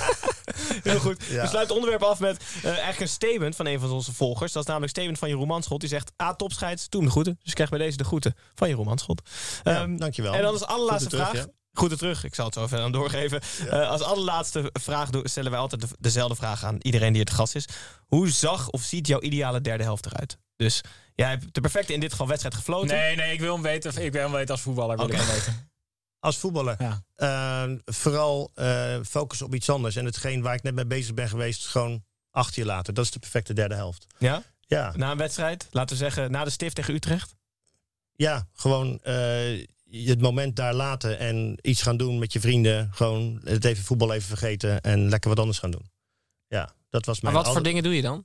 Heel 0.82 0.98
goed. 0.98 1.24
Ja. 1.24 1.42
We 1.42 1.48
sluiten 1.48 1.60
het 1.60 1.70
onderwerp 1.70 2.02
af 2.02 2.18
met 2.18 2.36
eh, 2.62 2.64
eigenlijk 2.70 3.00
een 3.00 3.08
statement 3.08 3.56
van 3.56 3.66
een 3.66 3.80
van 3.80 3.90
onze 3.90 4.12
volgers. 4.12 4.52
Dat 4.52 4.62
is 4.62 4.68
namelijk 4.68 4.92
een 4.96 5.02
statement 5.02 5.18
van 5.18 5.28
Jeroen 5.28 5.46
Manschot. 5.46 5.80
Die 5.80 5.88
zegt, 5.88 6.12
A, 6.22 6.34
topscheids, 6.34 6.88
doe 6.88 7.00
hem 7.00 7.08
de 7.08 7.12
groeten. 7.14 7.34
Dus 7.38 7.48
ik 7.48 7.54
krijg 7.54 7.70
bij 7.70 7.78
deze 7.78 7.96
de 7.96 8.04
groeten 8.04 8.34
van 8.54 8.68
Jeroen 8.68 8.84
Manschot. 8.84 9.22
Ja, 9.64 9.80
Ehm, 9.80 9.96
dankjewel. 9.96 10.34
En 10.34 10.42
dan 10.42 10.52
als 10.52 10.64
allerlaatste 10.64 11.08
terug, 11.08 11.28
vraag. 11.28 11.46
Groeten 11.76 11.98
terug, 11.98 12.24
ik 12.24 12.34
zal 12.34 12.44
het 12.44 12.54
zo 12.54 12.66
verder 12.66 12.86
aan 12.86 12.92
doorgeven. 12.92 13.40
Eh, 13.70 13.88
als 13.88 14.00
allerlaatste 14.02 14.70
vraag 14.72 15.10
doen- 15.10 15.26
stellen 15.28 15.50
wij 15.50 15.60
altijd 15.60 15.80
de- 15.80 15.96
dezelfde 15.98 16.36
vraag 16.36 16.64
aan 16.64 16.76
iedereen 16.80 17.12
die 17.12 17.20
het 17.22 17.30
gast 17.30 17.54
is. 17.54 17.64
Hoe 18.06 18.30
zag 18.30 18.70
of 18.70 18.82
ziet 18.82 19.06
jouw 19.06 19.20
ideale 19.20 19.60
derde 19.60 19.82
helft 19.84 20.06
eruit? 20.06 20.38
Dus 20.56 20.80
jij 21.14 21.28
hebt 21.28 21.54
de 21.54 21.60
perfecte 21.60 21.92
in 21.92 22.00
dit 22.00 22.10
geval 22.10 22.26
wedstrijd 22.26 22.54
gefloten. 22.54 22.96
Nee, 22.96 23.16
nee, 23.16 23.32
ik 23.32 23.40
wil 23.40 23.52
hem 23.54 23.62
weten. 23.62 24.02
Ik 24.04 24.12
wil 24.12 24.22
hem 24.22 24.32
weten 24.32 24.50
als 24.50 24.60
voetballer. 24.60 24.96
Wil 24.96 25.04
Oké. 25.04 25.14
ik 25.14 25.20
hem 25.20 25.30
weten. 25.34 25.54
Als 26.20 26.36
voetballer. 26.38 26.76
Ja. 26.78 27.02
Eh, 27.14 27.72
vooral 27.84 28.50
eh 28.54 28.96
focus 29.08 29.42
op 29.42 29.54
iets 29.54 29.70
anders. 29.70 29.96
En 29.96 30.04
hetgeen 30.04 30.42
waar 30.42 30.54
ik 30.54 30.62
net 30.62 30.74
mee 30.74 30.86
bezig 30.86 31.14
ben 31.14 31.28
geweest, 31.28 31.66
gewoon 31.66 32.04
acht 32.30 32.54
je 32.54 32.64
later. 32.64 32.94
Dat 32.94 33.04
is 33.04 33.10
de 33.10 33.18
perfecte 33.18 33.52
derde 33.52 33.74
helft. 33.74 34.06
Ja? 34.18 34.42
Ja, 34.60 34.92
Na 34.96 35.10
een 35.10 35.16
wedstrijd, 35.16 35.66
laten 35.70 35.96
we 35.96 36.02
zeggen, 36.02 36.30
na 36.30 36.44
de 36.44 36.50
stift 36.50 36.74
tegen 36.74 36.94
Utrecht. 36.94 37.34
ja 38.12 38.48
gewoon 38.52 38.98
eh, 39.02 39.64
het 39.90 40.20
moment 40.20 40.56
daar 40.56 40.74
laten 40.74 41.18
en 41.18 41.58
iets 41.62 41.82
gaan 41.82 41.96
doen 41.96 42.18
met 42.18 42.32
je 42.32 42.40
vrienden. 42.40 42.88
Gewoon 42.92 43.40
het 43.44 43.64
even 43.64 43.84
voetbal 43.84 44.12
even 44.12 44.28
vergeten 44.28 44.80
en 44.80 45.08
lekker 45.08 45.28
wat 45.30 45.38
anders 45.38 45.58
gaan 45.58 45.70
doen. 45.70 45.90
Ja, 46.48 46.70
dat 46.90 47.06
was 47.06 47.20
Maar 47.20 47.32
mijn... 47.32 47.44
wat 47.44 47.52
voor 47.54 47.62
dingen 47.62 47.82
doe 47.82 47.96
je 47.96 48.02
dan? 48.02 48.24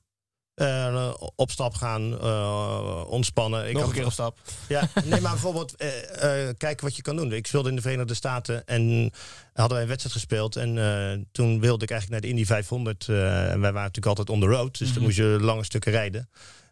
Eh, 0.54 1.14
op 1.36 1.52
stap 1.52 1.74
gaan, 1.74 2.20
eh, 2.22 3.04
ontspannen. 3.08 3.68
Ik 3.70 3.74
Nog 3.74 3.88
een 3.88 3.92
keer 3.94 4.06
op 4.06 4.12
stap. 4.12 4.40
Ja, 4.68 4.90
nee, 5.06 5.22
maar 5.22 5.32
bijvoorbeeld 5.32 5.76
eh, 5.76 6.48
eh, 6.50 6.56
kijken 6.58 6.86
wat 6.86 6.96
je 6.96 7.02
kan 7.02 7.16
doen. 7.16 7.32
Ik 7.34 7.48
speelde 7.48 7.70
in 7.70 7.76
de 7.76 7.82
Verenigde 7.82 8.14
Staten 8.14 8.66
en 8.66 9.12
hadden 9.54 9.74
wij 9.74 9.82
een 9.82 9.88
wedstrijd 9.88 10.16
gespeeld. 10.16 10.56
En 10.56 10.78
eh, 10.78 11.20
toen 11.32 11.60
wilde 11.60 11.84
ik 11.84 11.92
eigenlijk 11.92 12.10
naar 12.22 12.32
de 12.32 12.38
Indy 12.38 12.46
500. 12.46 13.08
eh, 13.10 13.16
en 13.52 13.60
wij 13.62 13.72
waren 13.72 13.74
natuurlijk 13.92 14.06
altijd 14.06 14.30
on 14.30 14.40
the 14.40 14.46
road, 14.48 14.78
dus 14.78 14.94
dan 14.94 15.04
moest 15.04 15.18
je 15.18 15.38
lange 15.42 15.64
stukken 15.64 15.92
rijden. 15.92 16.30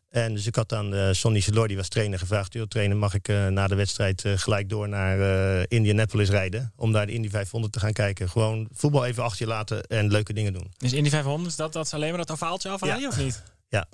En 0.09 0.33
dus 0.33 0.45
ik 0.47 0.55
had 0.55 0.73
aan 0.73 0.93
eh, 0.93 1.09
Sonny 1.11 1.39
Selor, 1.39 1.67
die 1.67 1.77
was 1.77 1.87
trainer, 1.87 2.19
gevraagd... 2.19 2.53
Joh, 2.53 2.67
trainer, 2.67 2.97
mag 2.97 3.13
ik 3.13 3.27
eh, 3.27 3.47
na 3.47 3.67
de 3.67 3.75
wedstrijd 3.75 4.25
eh, 4.25 4.33
gelijk 4.37 4.69
door 4.69 4.89
naar 4.89 5.19
eh, 5.59 5.65
Indianapolis 5.67 6.29
rijden... 6.29 6.73
om 6.75 6.91
daar 6.91 7.05
de 7.05 7.11
Indy 7.13 7.29
500 7.29 7.73
te 7.73 7.79
gaan 7.79 7.93
kijken. 7.93 8.29
Gewoon 8.29 8.67
voetbal 8.73 9.05
even 9.05 9.23
achter 9.23 9.41
je 9.45 9.51
laten 9.51 9.83
en 9.83 10.11
leuke 10.11 10.33
dingen 10.33 10.53
doen. 10.53 10.71
Dus 10.77 10.93
in 10.93 11.01
die 11.03 11.11
500, 11.11 11.49
is 11.49 11.55
dat, 11.55 11.73
dat 11.73 11.85
is 11.85 11.93
alleen 11.93 12.09
maar 12.09 12.17
dat 12.17 12.31
ovaaltje 12.31 12.69
afhalen 12.69 12.99
Ja. 12.99 13.07
of 13.07 13.17
niet? 13.17 13.43
Ja, 13.67 13.85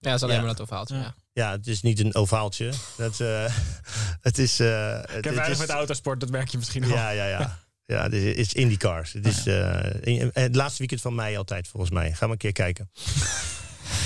dat 0.00 0.14
is 0.14 0.22
alleen 0.22 0.34
Ja. 0.34 0.40
maar 0.42 0.50
dat 0.50 0.60
ovaaltje. 0.60 0.94
Ja. 0.94 1.00
Ja. 1.02 1.14
Ja, 1.32 1.50
het 1.50 1.66
is 1.66 1.82
niet 1.82 2.00
een 2.00 2.14
ovaaltje. 2.14 2.72
Dat, 2.96 3.20
eh, 3.20 3.44
het 4.28 4.38
is... 4.38 4.60
eh, 4.60 4.98
Ik 5.16 5.24
heb 5.24 5.24
weinig 5.24 5.48
is- 5.48 5.58
met 5.58 5.68
autosport, 5.70 6.20
dat 6.20 6.30
merk 6.30 6.48
je 6.48 6.58
misschien 6.58 6.82
al. 6.84 6.88
Ja, 6.90 7.10
ja, 7.10 7.26
ja. 7.28 7.58
Ja, 7.86 8.02
het 8.02 8.12
is, 8.12 8.52
IndyCars. 8.54 9.12
Het 9.12 9.26
is 9.26 9.46
eh, 9.46 9.84
in- 10.00 10.30
het 10.32 10.54
laatste 10.56 10.78
weekend 10.78 11.00
van 11.00 11.14
mei 11.14 11.36
altijd, 11.36 11.68
volgens 11.68 11.92
mij. 11.92 12.12
Ga 12.12 12.18
maar 12.20 12.30
een 12.30 12.36
keer 12.36 12.52
kijken. 12.52 12.90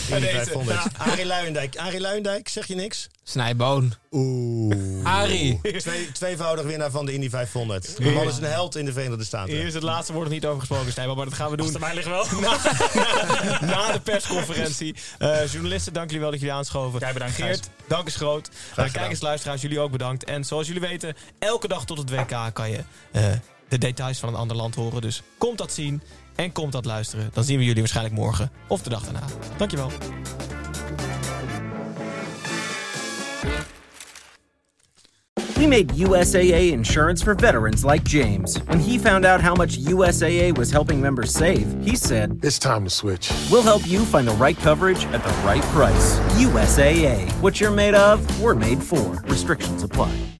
Indy 0.08 0.20
deze, 0.20 0.36
500. 0.36 0.78
Arie 0.98 1.26
Luijendijk. 1.26 1.76
Arie 1.76 2.00
Luijendijk, 2.00 2.48
zeg 2.48 2.66
je 2.66 2.74
niks? 2.74 3.08
Snijboon. 3.22 3.94
Oeh. 4.10 5.04
Arie. 5.06 5.60
Twee, 5.78 6.12
tweevoudig 6.12 6.64
winnaar 6.64 6.90
van 6.90 7.06
de 7.06 7.12
Indy 7.12 7.28
500. 7.28 7.96
De 7.96 8.10
man 8.10 8.28
is 8.28 8.36
een 8.36 8.44
held 8.44 8.76
in 8.76 8.84
de 8.84 8.92
Verenigde 8.92 9.24
Staten. 9.24 9.54
Hier 9.54 9.66
is 9.66 9.74
het 9.74 9.82
laatste 9.82 10.12
woord 10.12 10.24
nog 10.24 10.34
niet 10.34 10.46
over 10.46 10.60
gesproken, 10.60 10.92
Stijbal, 10.92 11.14
maar 11.14 11.24
dat 11.24 11.34
gaan 11.34 11.50
we 11.50 11.56
doen 11.56 11.76
mij 11.80 11.94
ligt 11.94 12.08
wel. 12.08 12.26
na, 12.40 12.56
na, 12.94 13.64
na 13.64 13.92
de 13.92 14.00
persconferentie. 14.00 14.94
Eh, 15.18 15.46
journalisten, 15.46 15.92
dank 15.92 16.06
jullie 16.06 16.22
wel 16.22 16.30
dat 16.30 16.40
jullie 16.40 16.54
aanschoven. 16.54 17.00
Jij 17.00 17.12
bedankt, 17.12 17.34
Geert, 17.34 17.68
dank 17.86 18.06
is 18.06 18.16
groot. 18.16 18.50
Uh, 18.78 18.92
kijkers, 18.92 19.20
luisteraars, 19.20 19.62
jullie 19.62 19.80
ook 19.80 19.90
bedankt. 19.90 20.24
En 20.24 20.44
zoals 20.44 20.66
jullie 20.66 20.82
weten, 20.82 21.16
elke 21.38 21.68
dag 21.68 21.84
tot 21.84 21.98
het 21.98 22.10
WK 22.10 22.50
kan 22.52 22.70
je 22.70 22.84
eh, 23.12 23.24
de 23.68 23.78
details 23.78 24.18
van 24.18 24.28
een 24.28 24.34
ander 24.34 24.56
land 24.56 24.74
horen. 24.74 25.00
Dus 25.00 25.22
komt 25.38 25.58
dat 25.58 25.72
zien 25.72 26.02
en 26.34 26.52
komt 26.52 26.72
dat 26.72 26.84
luisteren. 26.84 27.30
Dan 27.32 27.44
zien 27.44 27.58
we 27.58 27.64
jullie 27.64 27.80
waarschijnlijk 27.80 28.16
morgen 28.16 28.50
of 28.66 28.82
de 28.82 28.90
dag 28.90 29.02
daarna. 29.02 29.22
Dankjewel. 29.56 29.90
We 35.60 35.66
made 35.66 35.92
USAA 35.94 36.72
insurance 36.72 37.22
for 37.22 37.34
veterans 37.34 37.84
like 37.84 38.02
James. 38.02 38.56
When 38.62 38.80
he 38.80 38.96
found 38.96 39.26
out 39.26 39.42
how 39.42 39.54
much 39.54 39.76
USAA 39.76 40.56
was 40.56 40.70
helping 40.70 41.02
members 41.02 41.34
save, 41.34 41.66
he 41.84 41.96
said, 41.96 42.38
It's 42.42 42.58
time 42.58 42.84
to 42.84 42.90
switch. 42.90 43.30
We'll 43.50 43.62
help 43.62 43.86
you 43.86 44.06
find 44.06 44.26
the 44.26 44.34
right 44.36 44.56
coverage 44.56 45.04
at 45.12 45.22
the 45.22 45.34
right 45.44 45.62
price. 45.74 46.18
USAA. 46.38 47.30
What 47.42 47.60
you're 47.60 47.70
made 47.70 47.94
of, 47.94 48.40
we're 48.40 48.54
made 48.54 48.82
for. 48.82 49.22
Restrictions 49.26 49.82
apply. 49.82 50.39